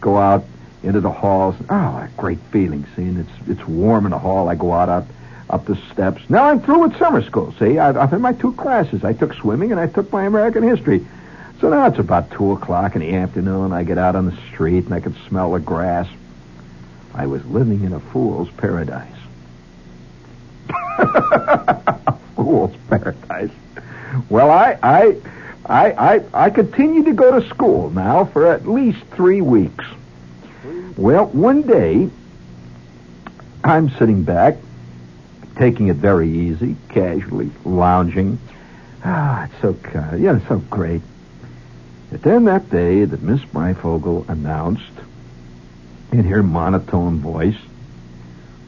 go 0.00 0.16
out 0.16 0.44
into 0.82 1.00
the 1.00 1.12
halls. 1.12 1.54
Oh, 1.70 1.74
a 1.74 2.10
great 2.16 2.40
feeling. 2.50 2.84
Seeing 2.96 3.18
it's 3.18 3.48
it's 3.48 3.68
warm 3.68 4.04
in 4.04 4.10
the 4.10 4.18
hall. 4.18 4.48
I 4.48 4.56
go 4.56 4.72
out 4.72 4.88
up 4.88 5.06
up 5.48 5.64
the 5.66 5.76
steps. 5.92 6.22
Now 6.28 6.44
I'm 6.44 6.60
through 6.60 6.80
with 6.80 6.98
summer 6.98 7.22
school. 7.22 7.54
See, 7.58 7.78
I've, 7.78 7.96
I've 7.96 8.10
had 8.10 8.20
my 8.20 8.32
two 8.32 8.52
classes. 8.54 9.04
I 9.04 9.12
took 9.12 9.32
swimming 9.34 9.70
and 9.70 9.80
I 9.80 9.86
took 9.86 10.12
my 10.12 10.24
American 10.24 10.62
history. 10.62 11.06
So 11.60 11.70
now 11.70 11.86
it's 11.86 11.98
about 11.98 12.30
two 12.30 12.52
o'clock 12.52 12.96
in 12.96 13.00
the 13.00 13.14
afternoon. 13.14 13.72
I 13.72 13.84
get 13.84 13.96
out 13.98 14.16
on 14.16 14.26
the 14.26 14.36
street 14.52 14.84
and 14.84 14.94
I 14.94 15.00
can 15.00 15.16
smell 15.28 15.52
the 15.52 15.60
grass. 15.60 16.08
I 17.14 17.26
was 17.26 17.44
living 17.46 17.84
in 17.84 17.92
a 17.92 18.00
fool's 18.00 18.50
paradise. 18.50 19.08
fool's 22.36 22.76
paradise. 22.90 23.50
Well, 24.28 24.50
I, 24.50 24.78
I, 24.82 25.16
I, 25.64 25.92
I, 25.92 26.24
I 26.34 26.50
continue 26.50 27.04
to 27.04 27.12
go 27.12 27.40
to 27.40 27.48
school 27.48 27.90
now 27.90 28.26
for 28.26 28.46
at 28.46 28.68
least 28.68 29.02
three 29.12 29.40
weeks. 29.40 29.84
Well, 30.96 31.26
one 31.26 31.62
day, 31.62 32.10
I'm 33.64 33.90
sitting 33.90 34.22
back, 34.24 34.56
taking 35.56 35.88
it 35.88 35.96
very 35.96 36.30
easy, 36.30 36.76
casually, 36.88 37.50
lounging. 37.64 38.38
Ah, 39.04 39.44
it's 39.44 39.60
so, 39.60 39.76
uh, 39.98 40.16
yeah, 40.16 40.36
it's 40.36 40.48
so 40.48 40.58
great. 40.58 41.02
But 42.10 42.22
then 42.22 42.44
that 42.44 42.70
day 42.70 43.04
that 43.04 43.22
Miss 43.22 43.40
Breyfogle 43.42 44.28
announced 44.28 44.82
in 46.12 46.24
her 46.24 46.42
monotone 46.42 47.18
voice 47.18 47.58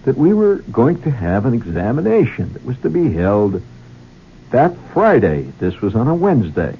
that 0.04 0.16
we 0.16 0.32
were 0.32 0.56
going 0.72 1.02
to 1.02 1.10
have 1.10 1.44
an 1.44 1.54
examination 1.54 2.52
that 2.54 2.64
was 2.64 2.78
to 2.78 2.90
be 2.90 3.12
held 3.12 3.62
that 4.50 4.76
Friday. 4.92 5.52
This 5.58 5.80
was 5.80 5.94
on 5.94 6.08
a 6.08 6.14
Wednesday. 6.14 6.76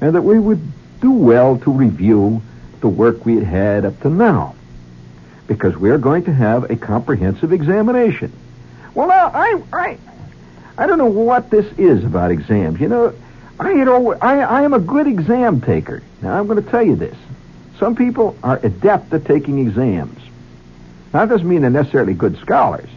And 0.00 0.14
that 0.14 0.22
we 0.22 0.38
would 0.38 0.60
do 1.00 1.12
well 1.12 1.58
to 1.58 1.72
review 1.72 2.42
the 2.80 2.88
work 2.88 3.24
we 3.24 3.36
had 3.36 3.44
had 3.44 3.84
up 3.84 4.00
to 4.00 4.10
now. 4.10 4.54
Because 5.46 5.76
we 5.76 5.90
are 5.90 5.98
going 5.98 6.24
to 6.24 6.32
have 6.32 6.70
a 6.70 6.76
comprehensive 6.76 7.52
examination. 7.52 8.32
Well, 8.94 9.08
now, 9.08 9.30
I, 9.32 9.62
I, 9.72 9.98
I 10.76 10.86
don't 10.86 10.98
know 10.98 11.06
what 11.06 11.50
this 11.50 11.66
is 11.78 12.04
about 12.04 12.30
exams. 12.30 12.80
You 12.80 12.88
know, 12.88 13.14
I, 13.58 13.70
you 13.70 13.84
know, 13.84 14.12
I, 14.14 14.38
I 14.38 14.62
am 14.62 14.74
a 14.74 14.78
good 14.78 15.06
exam 15.06 15.60
taker. 15.60 16.02
Now, 16.20 16.38
I'm 16.38 16.46
going 16.46 16.62
to 16.62 16.70
tell 16.70 16.82
you 16.82 16.96
this. 16.96 17.16
Some 17.78 17.96
people 17.96 18.36
are 18.42 18.58
adept 18.62 19.12
at 19.12 19.24
taking 19.24 19.58
exams. 19.58 20.18
Now, 21.12 21.24
that 21.24 21.30
doesn't 21.30 21.48
mean 21.48 21.62
they're 21.62 21.70
necessarily 21.70 22.14
good 22.14 22.38
scholars. 22.38 22.88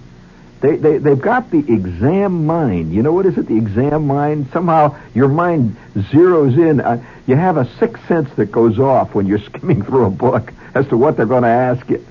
They, 0.62 0.78
they, 0.78 0.98
they've 0.98 1.20
got 1.20 1.52
the 1.52 1.60
exam 1.60 2.46
mind. 2.46 2.94
You 2.94 3.04
know 3.04 3.12
what 3.12 3.26
is 3.26 3.38
it, 3.38 3.48
the 3.48 3.58
exam 3.58 4.08
mind? 4.08 4.48
Somehow 4.52 4.98
your 5.14 5.28
mind 5.28 5.76
zeroes 5.96 6.58
in. 6.58 6.80
Uh, 6.80 7.04
you 7.28 7.36
have 7.36 7.58
a 7.58 7.70
sixth 7.78 8.08
sense 8.08 8.30
that 8.36 8.52
goes 8.52 8.80
off 8.80 9.14
when 9.14 9.28
you're 9.28 9.40
skimming 9.54 9.84
through 9.84 10.06
a 10.06 10.10
book 10.10 10.54
as 10.74 10.88
to 10.88 10.98
what 10.98 11.18
they're 11.18 11.26
going 11.26 11.44
to 11.44 11.50
ask 11.50 11.88
you. 11.90 12.06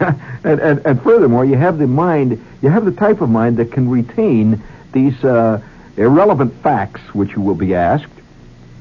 and, 0.44 0.60
and, 0.60 0.86
and 0.86 1.02
furthermore, 1.02 1.44
you 1.44 1.56
have 1.56 1.78
the 1.78 1.86
mind, 1.86 2.44
you 2.62 2.68
have 2.68 2.84
the 2.84 2.92
type 2.92 3.20
of 3.20 3.28
mind 3.30 3.56
that 3.56 3.72
can 3.72 3.88
retain 3.88 4.62
these 4.92 5.22
uh, 5.24 5.60
irrelevant 5.96 6.54
facts 6.62 7.00
which 7.14 7.32
you 7.32 7.40
will 7.40 7.54
be 7.54 7.74
asked 7.74 8.12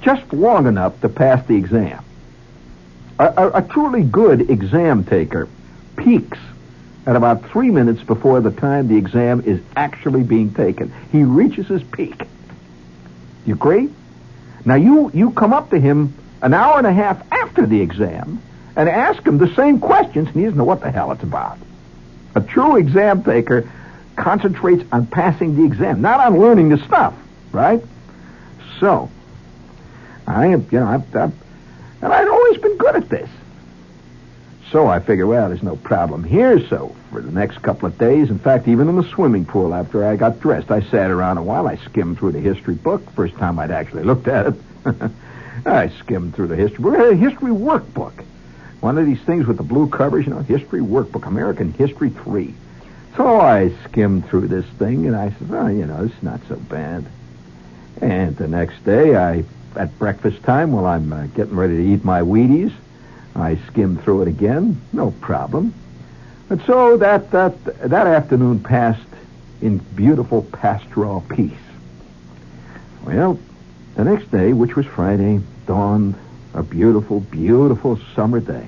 just 0.02 0.32
long 0.34 0.68
enough 0.68 1.00
to 1.02 1.10
pass 1.10 1.46
the 1.48 1.56
exam. 1.56 2.04
A, 3.18 3.26
a, 3.26 3.52
a 3.56 3.62
truly 3.62 4.04
good 4.04 4.50
exam 4.50 5.04
taker 5.04 5.48
peaks 5.96 6.38
at 7.06 7.16
about 7.16 7.50
three 7.50 7.72
minutes 7.72 8.04
before 8.04 8.42
the 8.42 8.52
time 8.52 8.88
the 8.88 8.98
exam 8.98 9.42
is 9.42 9.62
actually 9.76 10.24
being 10.24 10.54
taken. 10.54 10.94
He 11.12 11.24
reaches 11.24 11.68
his 11.68 11.84
peak. 11.84 12.24
You 13.46 13.54
agree? 13.54 13.90
Now 14.66 14.76
you 14.76 15.12
you 15.14 15.32
come 15.32 15.54
up 15.54 15.70
to 15.70 15.80
him 15.80 16.14
an 16.42 16.54
hour 16.54 16.78
and 16.78 16.88
a 16.88 16.94
half 16.94 17.32
after 17.32 17.66
the 17.66 17.82
exam 17.82 18.42
and 18.76 18.90
ask 18.90 19.26
him 19.26 19.38
the 19.38 19.54
same 19.56 19.80
questions, 19.80 20.28
and 20.28 20.36
he 20.36 20.44
doesn't 20.44 20.58
know 20.58 20.64
what 20.64 20.82
the 20.82 20.92
hell 20.92 21.12
it's 21.12 21.24
about. 21.24 21.58
A 22.36 22.42
true 22.42 22.78
exam 22.78 23.24
taker 23.24 23.70
concentrates 24.16 24.84
on 24.92 25.08
passing 25.08 25.56
the 25.56 25.64
exam, 25.64 26.02
not 26.02 26.20
on 26.20 26.40
learning 26.40 26.70
the 26.70 26.78
stuff, 26.80 27.14
right? 27.52 27.82
So, 28.80 29.10
I 30.28 30.48
am, 30.48 30.68
you 30.72 30.80
know, 30.80 30.88
I've, 30.88 31.16
I've, 31.16 31.34
and 32.02 32.14
I've 32.14 32.30
always 32.30 32.58
been 32.58 32.78
good 32.78 32.96
at 32.96 33.10
this. 33.10 33.30
So 34.72 34.88
I 34.88 35.00
figure, 35.00 35.28
well, 35.28 35.48
there's 35.48 35.64
no 35.64 35.76
problem 35.76 36.24
here. 36.24 36.60
So 36.68 36.96
for 37.12 37.22
the 37.22 37.32
next 37.32 37.62
couple 37.62 37.88
of 37.88 37.98
days, 37.98 38.30
in 38.30 38.40
fact, 38.40 38.68
even 38.68 38.90
in 38.90 38.96
the 38.96 39.08
swimming 39.08 39.46
pool 39.46 39.74
after 39.74 40.06
I 40.06 40.16
got 40.16 40.40
dressed, 40.40 40.72
I 40.72 40.82
sat 40.82 41.12
around 41.12 41.38
a 41.38 41.44
while. 41.44 41.68
I 41.68 41.78
skimmed 41.78 42.18
through 42.18 42.34
the 42.34 42.42
history 42.42 42.76
book. 42.76 43.10
First 43.12 43.36
time 43.36 43.58
I'd 43.60 43.72
actually 43.72 44.04
looked 44.04 44.28
at 44.28 44.48
it. 44.48 44.56
I 45.66 45.90
skimmed 46.00 46.36
through 46.36 46.48
the 46.48 46.56
history 46.56 46.84
book. 46.84 46.98
A 46.98 47.16
history 47.16 47.52
workbook. 47.52 48.24
One 48.82 48.98
of 48.98 49.06
these 49.06 49.22
things 49.22 49.48
with 49.48 49.58
the 49.58 49.64
blue 49.64 49.88
covers, 49.88 50.26
you 50.26 50.34
know, 50.34 50.40
history 50.40 50.82
workbook, 50.82 51.26
American 51.26 51.74
History 51.74 52.10
3. 52.10 52.54
So 53.16 53.40
I 53.40 53.72
skimmed 53.86 54.28
through 54.28 54.48
this 54.48 54.66
thing 54.78 55.08
and 55.08 55.16
I 55.16 55.30
said, 55.32 55.48
oh, 55.52 55.68
you 55.68 55.86
know, 55.86 56.04
it's 56.04 56.24
not 56.24 56.42
so 56.48 56.56
bad. 56.56 57.06
And 58.02 58.36
the 58.36 58.48
next 58.48 58.84
day, 58.84 59.16
I 59.16 59.46
at 59.76 59.98
breakfast 60.00 60.42
time, 60.44 60.72
while 60.72 60.86
I'm 60.86 61.12
uh, 61.12 61.28
getting 61.28 61.56
ready 61.56 61.78
to 61.78 61.84
eat 61.84 62.04
my 62.04 62.22
Wheaties, 62.22 62.74
I 63.36 63.58
skimmed 63.68 64.02
through 64.02 64.24
it 64.24 64.28
again, 64.28 64.82
no 64.94 65.12
problem. 65.12 65.74
And 66.50 66.62
so 66.64 66.98
that 66.98 67.32
that 67.32 67.64
that 67.66 68.08
afternoon 68.08 68.62
passed 68.62 69.02
in 69.62 69.80
beautiful 69.80 70.44
pastoral 70.44 71.22
peace. 71.30 71.52
Well, 73.04 73.40
the 73.96 74.04
next 74.04 74.32
day, 74.32 74.54
which 74.54 74.76
was 74.76 74.86
Friday, 74.86 75.42
dawned 75.66 76.16
a 76.56 76.64
beautiful, 76.64 77.20
beautiful 77.20 78.00
summer 78.16 78.40
day. 78.40 78.68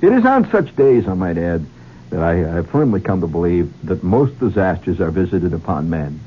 It 0.00 0.12
is 0.12 0.24
on 0.24 0.48
such 0.50 0.76
days, 0.76 1.08
I 1.08 1.14
might 1.14 1.38
add, 1.38 1.64
that 2.10 2.22
I 2.22 2.34
have 2.34 2.70
firmly 2.70 3.00
come 3.00 3.22
to 3.22 3.26
believe 3.26 3.72
that 3.86 4.02
most 4.02 4.38
disasters 4.38 5.00
are 5.00 5.10
visited 5.10 5.54
upon 5.54 5.90
men. 5.90 6.20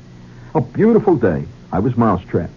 A 0.54 0.60
beautiful 0.60 1.16
day. 1.16 1.44
I 1.70 1.78
was 1.78 1.96
mousetrapped. 1.96 2.52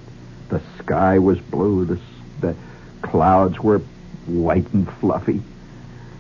The 0.50 0.62
sky 0.80 1.20
was 1.20 1.40
blue. 1.40 1.86
The, 1.86 2.00
the 2.42 2.56
clouds 3.02 3.60
were 3.60 3.80
white 4.26 4.72
and 4.74 4.92
fluffy. 4.94 5.42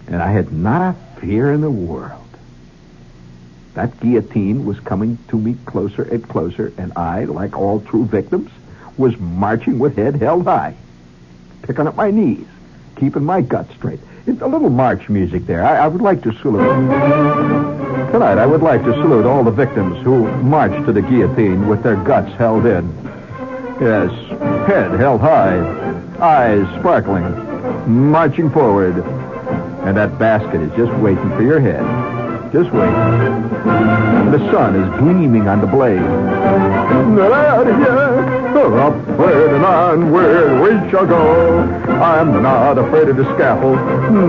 And 0.07 0.21
I 0.21 0.31
had 0.31 0.53
not 0.53 0.95
a 0.95 1.19
fear 1.19 1.51
in 1.51 1.61
the 1.61 1.71
world. 1.71 2.21
That 3.73 3.99
guillotine 3.99 4.63
was 4.65 4.79
coming 4.79 5.17
to 5.29 5.38
me 5.38 5.57
closer 5.65 6.03
and 6.03 6.27
closer, 6.27 6.71
and 6.77 6.93
I, 6.95 7.25
like 7.25 7.57
all 7.57 7.81
true 7.81 8.05
victims, 8.05 8.49
was 8.95 9.17
marching 9.17 9.79
with 9.79 9.97
head 9.97 10.15
held 10.15 10.45
high, 10.45 10.75
picking 11.65 11.88
up 11.88 11.95
my 11.95 12.12
knees, 12.12 12.45
keeping 12.95 13.25
my 13.25 13.41
gut 13.41 13.67
straight. 13.75 13.99
It's 14.28 14.41
a 14.41 14.47
little 14.47 14.69
march 14.69 15.10
music 15.10 15.45
there. 15.45 15.65
I, 15.65 15.78
I 15.78 15.88
would 15.88 16.01
like 16.01 16.21
to 16.23 16.34
salute. 16.39 16.63
Tonight, 18.12 18.38
I 18.38 18.45
would 18.45 18.62
like 18.62 18.84
to 18.84 18.93
salute 18.93 19.25
all 19.25 19.43
the 19.43 19.51
victims 19.51 20.04
who 20.04 20.32
marched 20.43 20.86
to 20.86 20.93
the 20.93 21.01
guillotine 21.01 21.67
with 21.67 21.84
their 21.84 21.95
guts 21.95 22.32
held 22.38 22.65
in. 22.65 22.88
Yes, 23.82 24.12
head 24.67 24.91
held 24.99 25.21
high, 25.21 25.60
eyes 26.19 26.67
sparkling, 26.80 28.12
marching 28.12 28.49
forward. 28.49 29.04
And 29.86 29.97
that 29.97 30.17
basket 30.17 30.62
is 30.62 30.71
just 30.75 30.91
waiting 30.99 31.30
for 31.32 31.41
your 31.41 31.60
head. 31.60 31.84
Just 32.55 32.71
way. 32.71 32.87
The 34.31 34.39
sun 34.49 34.75
is 34.77 34.87
gleaming 34.99 35.49
on 35.49 35.59
the 35.59 35.67
blade. 35.67 35.99
Upward 38.55 39.53
and 39.55 39.65
onward 39.65 40.61
we 40.63 40.89
shall 40.89 41.05
go. 41.05 41.59
I'm 41.99 42.41
not 42.41 42.77
afraid 42.77 43.09
of 43.09 43.17
the 43.17 43.25
scaffold, 43.35 43.75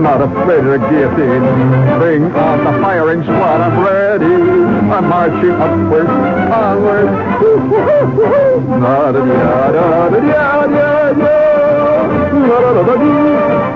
not 0.03 0.21
afraid 0.21 0.59
of 0.59 0.65
the 0.65 0.77
guillotine. 0.89 1.99
Bring 1.99 2.23
on 2.35 2.65
the 2.65 2.71
firing 2.83 3.23
squad, 3.23 3.61
I'm 3.61 3.79
ready. 3.79 4.25
I'm 4.25 5.07
marching 5.07 5.51
upward, 5.51 6.09
onward. 6.51 7.07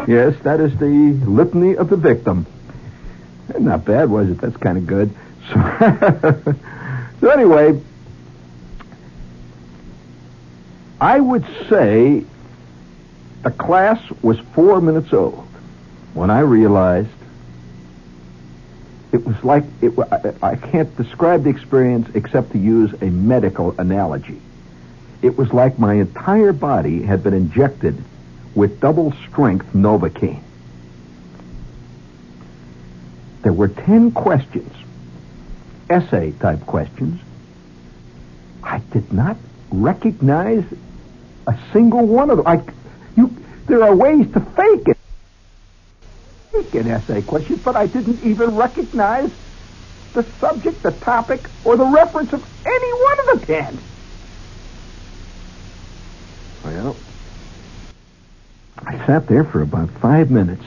Yes, 0.10 0.36
that 0.44 0.60
is 0.60 0.76
the 0.76 1.18
litany 1.26 1.78
of 1.78 1.90
the 1.90 1.96
victim. 1.96 2.46
Not 3.60 3.86
bad, 3.86 4.10
was 4.10 4.30
it? 4.30 4.40
That's 4.40 4.58
kind 4.58 4.78
of 4.78 4.88
good. 4.88 5.12
So, 5.52 6.56
so 7.20 7.30
anyway, 7.30 7.82
I 11.02 11.20
would 11.20 11.44
say 11.68 12.24
the 13.42 13.52
class 13.52 14.00
was 14.22 14.40
four 14.54 14.80
minutes 14.82 15.12
old 15.12 15.48
when 16.14 16.30
I 16.30 16.42
realized 16.42 17.10
it 19.12 19.26
was 19.26 19.44
like 19.44 19.64
it, 19.82 19.94
I, 20.12 20.52
I 20.52 20.56
can't 20.56 20.96
describe 20.96 21.44
the 21.44 21.50
experience 21.50 22.08
except 22.14 22.52
to 22.52 22.60
use 22.60 22.94
a 23.02 23.06
medical 23.06 23.76
analogy. 23.80 24.40
It 25.22 25.38
was 25.38 25.52
like 25.52 25.78
my 25.78 25.96
entire 25.96 26.54
body 26.54 27.02
had 27.02 27.24
been 27.24 27.34
injected 27.34 28.02
with 28.56 28.80
double 28.80 29.12
strength 29.28 29.74
Novocaine. 29.74 30.42
There 33.42 33.54
were 33.54 33.70
10 33.70 34.12
questions, 34.12 34.72
essay 35.90 36.32
type 36.40 36.66
questions. 36.66 37.20
I 38.64 38.80
did 38.92 39.12
not 39.12 39.38
recognize 39.72 40.64
a 41.48 41.58
single 41.74 42.06
one 42.06 42.30
of 42.30 42.38
them. 42.38 42.48
I, 42.48 42.62
you, 43.16 43.36
there 43.66 43.84
are 43.84 43.96
ways 43.96 44.32
to 44.34 44.40
fake 44.40 44.88
it. 44.88 44.98
Fake 46.52 46.76
an 46.76 46.92
essay 46.92 47.22
question, 47.22 47.56
but 47.58 47.76
I 47.76 47.88
didn't 47.88 48.24
even 48.24 48.56
recognize 48.56 49.32
the 50.14 50.24
subject, 50.40 50.84
the 50.84 50.92
topic, 50.92 51.50
or 51.64 51.78
the 51.78 51.86
reference 51.86 52.34
of 52.34 52.46
any 52.66 52.94
one 52.94 53.20
of 53.20 53.40
the 53.40 53.46
ten. 53.46 53.78
Well, 56.64 56.96
I 58.78 59.06
sat 59.08 59.28
there 59.28 59.44
for 59.44 59.62
about 59.62 59.90
five 59.90 60.30
minutes. 60.30 60.64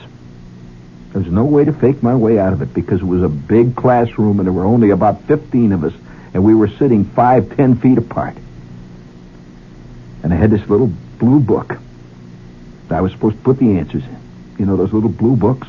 There 1.15 1.23
was 1.23 1.31
no 1.31 1.45
way 1.45 1.63
to 1.63 1.71
fake 1.71 2.03
my 2.03 2.13
way 2.13 2.37
out 2.39 2.51
of 2.51 2.61
it 2.61 2.73
because 2.73 2.99
it 2.99 3.05
was 3.05 3.23
a 3.23 3.29
big 3.29 3.73
classroom 3.77 4.41
and 4.41 4.45
there 4.45 4.51
were 4.51 4.65
only 4.65 4.89
about 4.89 5.23
15 5.23 5.71
of 5.71 5.85
us 5.85 5.93
and 6.33 6.43
we 6.43 6.53
were 6.53 6.67
sitting 6.67 7.05
five, 7.05 7.55
ten 7.55 7.77
feet 7.77 7.97
apart. 7.97 8.35
And 10.23 10.33
I 10.33 10.35
had 10.35 10.51
this 10.51 10.67
little 10.67 10.91
blue 11.17 11.39
book. 11.39 11.77
I 12.89 12.99
was 12.99 13.13
supposed 13.13 13.37
to 13.37 13.43
put 13.43 13.59
the 13.59 13.77
answers 13.77 14.03
in. 14.03 14.17
You 14.59 14.65
know 14.65 14.75
those 14.75 14.91
little 14.91 15.07
blue 15.07 15.37
books? 15.37 15.65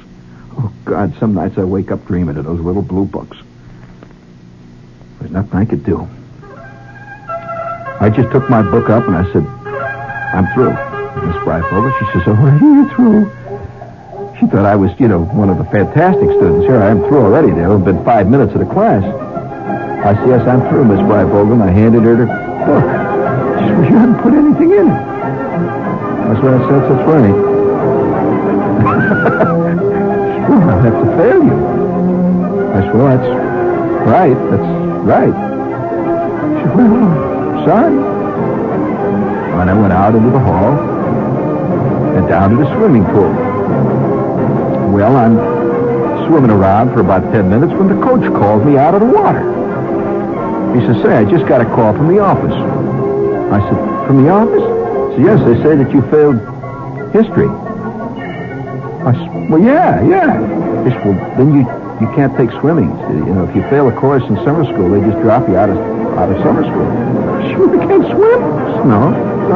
Oh, 0.59 0.73
God, 0.85 1.17
some 1.21 1.35
nights 1.35 1.59
I 1.59 1.63
wake 1.63 1.93
up 1.93 2.05
dreaming 2.09 2.37
of 2.39 2.45
those 2.45 2.59
little 2.59 2.83
blue 2.83 3.05
books. 3.05 3.39
There's 5.21 5.31
nothing 5.31 5.61
I 5.61 5.65
could 5.65 5.85
do. 5.85 6.09
I 7.29 8.11
just 8.13 8.33
took 8.33 8.51
my 8.51 8.63
book 8.63 8.91
up 8.91 9.07
and 9.07 9.17
I 9.17 9.33
said, 9.33 9.47
I'm 9.47 10.53
through. 10.55 10.71
Miss 11.25 11.37
Breyfogle, 11.45 11.97
she 12.01 12.19
says, 12.19 12.23
oh, 12.27 12.35
are 12.35 12.59
you 12.59 12.89
through? 12.97 13.56
She 14.39 14.47
thought 14.47 14.67
I 14.67 14.77
was, 14.77 14.93
you 15.01 15.09
know, 15.09 15.25
one 15.25 15.49
of 15.49 15.57
the 15.57 15.65
fantastic 15.65 16.29
students. 16.29 16.67
Here 16.67 16.77
I 16.77 16.91
am 16.91 16.99
through 17.09 17.25
already. 17.25 17.53
There 17.53 17.71
have 17.71 17.87
been 17.87 18.05
five 18.05 18.29
minutes 18.29 18.53
of 18.53 18.59
the 18.61 18.67
class. 18.67 19.03
I 19.03 20.13
said, 20.13 20.29
yes, 20.29 20.47
I'm 20.47 20.61
through, 20.69 20.85
Miss 20.85 21.01
Breyfogle. 21.01 21.57
I 21.63 21.71
handed 21.73 22.03
her 22.05 22.17
the 22.21 22.27
book. 22.29 22.85
She 22.85 23.65
said, 23.65 23.89
you 23.89 23.97
haven't 23.97 24.21
put 24.21 24.35
anything 24.37 24.73
in 24.77 24.93
it. 24.93 25.01
That's 26.29 26.37
what 26.45 26.53
I 26.53 26.61
said. 26.69 26.85
That's 26.85 27.01
right. 27.09 27.33
well, 30.53 30.85
that's 30.85 31.01
a 31.01 31.09
failure. 31.17 31.57
I 32.77 32.85
said, 32.85 32.93
well, 32.93 33.09
that's 33.17 33.33
right. 34.05 34.37
That's 34.53 34.69
right. 35.01 35.33
She 36.61 36.69
said, 36.77 36.93
well, 36.93 37.09
sorry. 37.65 37.97
And 39.57 39.71
I 39.71 39.73
went 39.73 39.95
out 39.95 40.15
into 40.15 40.29
the 40.29 40.41
hall 40.41 40.77
and 42.17 42.29
down 42.29 42.51
to 42.51 42.57
the 42.57 42.67
swimming 42.77 43.07
pool. 43.07 43.33
Well, 44.93 45.17
I'm 45.17 45.37
swimming 46.27 46.51
around 46.51 46.95
for 46.95 47.01
about 47.01 47.23
ten 47.33 47.49
minutes 47.49 47.73
when 47.75 47.89
the 47.89 48.01
coach 48.03 48.27
called 48.33 48.65
me 48.65 48.77
out 48.79 48.95
of 48.95 49.01
the 49.01 49.07
water. 49.07 49.43
He 50.75 50.81
says, 50.87 51.03
say, 51.03 51.17
I 51.17 51.25
just 51.25 51.47
got 51.47 51.61
a 51.61 51.65
call 51.65 51.93
from 51.95 52.09
the 52.09 52.19
office. 52.19 52.53
I 52.53 53.61
said, 53.61 54.07
from 54.07 54.23
the 54.25 54.31
office? 54.31 54.63
Said, 55.17 55.25
yes, 55.25 55.41
they 55.45 55.55
say 55.63 55.77
that 55.77 55.91
you 55.93 56.03
failed 56.11 56.41
history. 57.13 57.49
I 59.07 59.13
said, 59.13 59.51
well, 59.51 59.63
yeah, 59.63 60.03
yeah. 60.05 60.37
He 60.85 60.91
said, 60.91 61.05
well, 61.07 61.37
then 61.37 61.55
you, 61.55 61.61
you 62.01 62.13
can't 62.15 62.37
take 62.37 62.51
swimming. 62.61 62.91
You 63.27 63.35
know, 63.35 63.45
if 63.49 63.55
you 63.55 63.63
fail 63.71 63.89
a 63.89 63.93
course 63.93 64.25
in 64.25 64.37
summer 64.45 64.65
school, 64.65 64.91
they 64.91 65.01
just 65.01 65.21
drop 65.23 65.49
you 65.49 65.57
out 65.57 65.71
of, 65.71 65.79
out 66.19 66.31
of 66.31 66.37
summer 66.43 66.63
school. 66.65 66.87
Sure, 67.55 67.73
you 67.75 67.81
can't 67.87 68.05
swim? 68.07 68.41
No. 68.89 69.15
All 69.47 69.53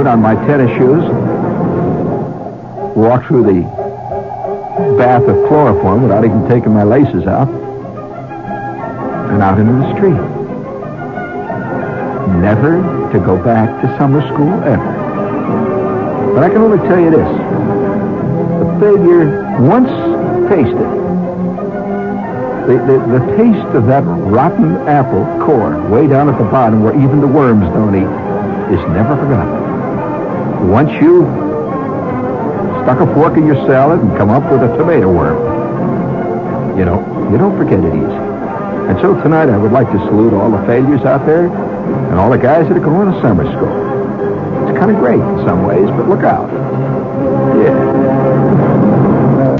put 0.00 0.06
on 0.06 0.22
my 0.22 0.34
tennis 0.46 0.70
shoes, 0.78 1.04
walk 2.96 3.26
through 3.26 3.42
the 3.42 3.60
bath 4.96 5.20
of 5.28 5.36
chloroform 5.46 6.00
without 6.04 6.24
even 6.24 6.48
taking 6.48 6.72
my 6.72 6.84
laces 6.84 7.26
out, 7.26 7.50
and 9.28 9.42
out 9.42 9.60
into 9.60 9.74
the 9.74 9.92
street. 9.92 10.16
never 12.40 12.80
to 13.12 13.18
go 13.18 13.36
back 13.44 13.68
to 13.82 13.98
summer 13.98 14.26
school 14.32 14.54
ever. 14.64 16.32
But 16.32 16.44
I 16.44 16.48
can 16.48 16.62
only 16.62 16.78
tell 16.88 16.98
you 16.98 17.10
this. 17.10 17.28
The 18.56 18.80
failure, 18.80 19.60
once 19.60 19.90
tasted, 20.48 20.78
the, 22.64 22.76
the, 22.88 23.18
the 23.18 23.36
taste 23.36 23.76
of 23.76 23.84
that 23.88 24.04
rotten 24.04 24.76
apple 24.88 25.26
core 25.44 25.76
way 25.90 26.06
down 26.06 26.30
at 26.30 26.38
the 26.38 26.44
bottom 26.44 26.82
where 26.82 26.94
even 26.94 27.20
the 27.20 27.28
worms 27.28 27.66
don't 27.74 27.94
eat 27.94 28.72
is 28.72 28.80
never 28.88 29.14
forgotten. 29.16 29.59
Once 30.68 30.90
you 31.02 31.22
stuck 32.82 33.00
a 33.00 33.06
fork 33.14 33.36
in 33.36 33.46
your 33.46 33.56
salad 33.66 34.00
and 34.00 34.16
come 34.16 34.30
up 34.30 34.50
with 34.50 34.62
a 34.62 34.76
tomato 34.76 35.10
worm, 35.12 35.38
you 36.78 36.84
know, 36.84 37.00
you 37.30 37.38
don't 37.38 37.56
forget 37.56 37.78
it 37.78 37.94
easy. 37.94 38.20
And 38.90 38.98
so 39.00 39.14
tonight 39.22 39.48
I 39.48 39.56
would 39.56 39.72
like 39.72 39.90
to 39.92 39.98
salute 40.06 40.32
all 40.34 40.50
the 40.50 40.64
failures 40.66 41.02
out 41.02 41.24
there 41.26 41.46
and 41.46 42.18
all 42.18 42.30
the 42.30 42.38
guys 42.38 42.68
that 42.68 42.76
are 42.76 42.80
going 42.80 43.12
to 43.12 43.20
summer 43.20 43.44
school. 43.44 44.68
It's 44.68 44.78
kind 44.78 44.90
of 44.90 44.96
great 44.98 45.20
in 45.20 45.44
some 45.46 45.64
ways, 45.64 45.86
but 45.86 46.08
look 46.08 46.24
out. 46.24 46.50
Yeah. 47.62 48.89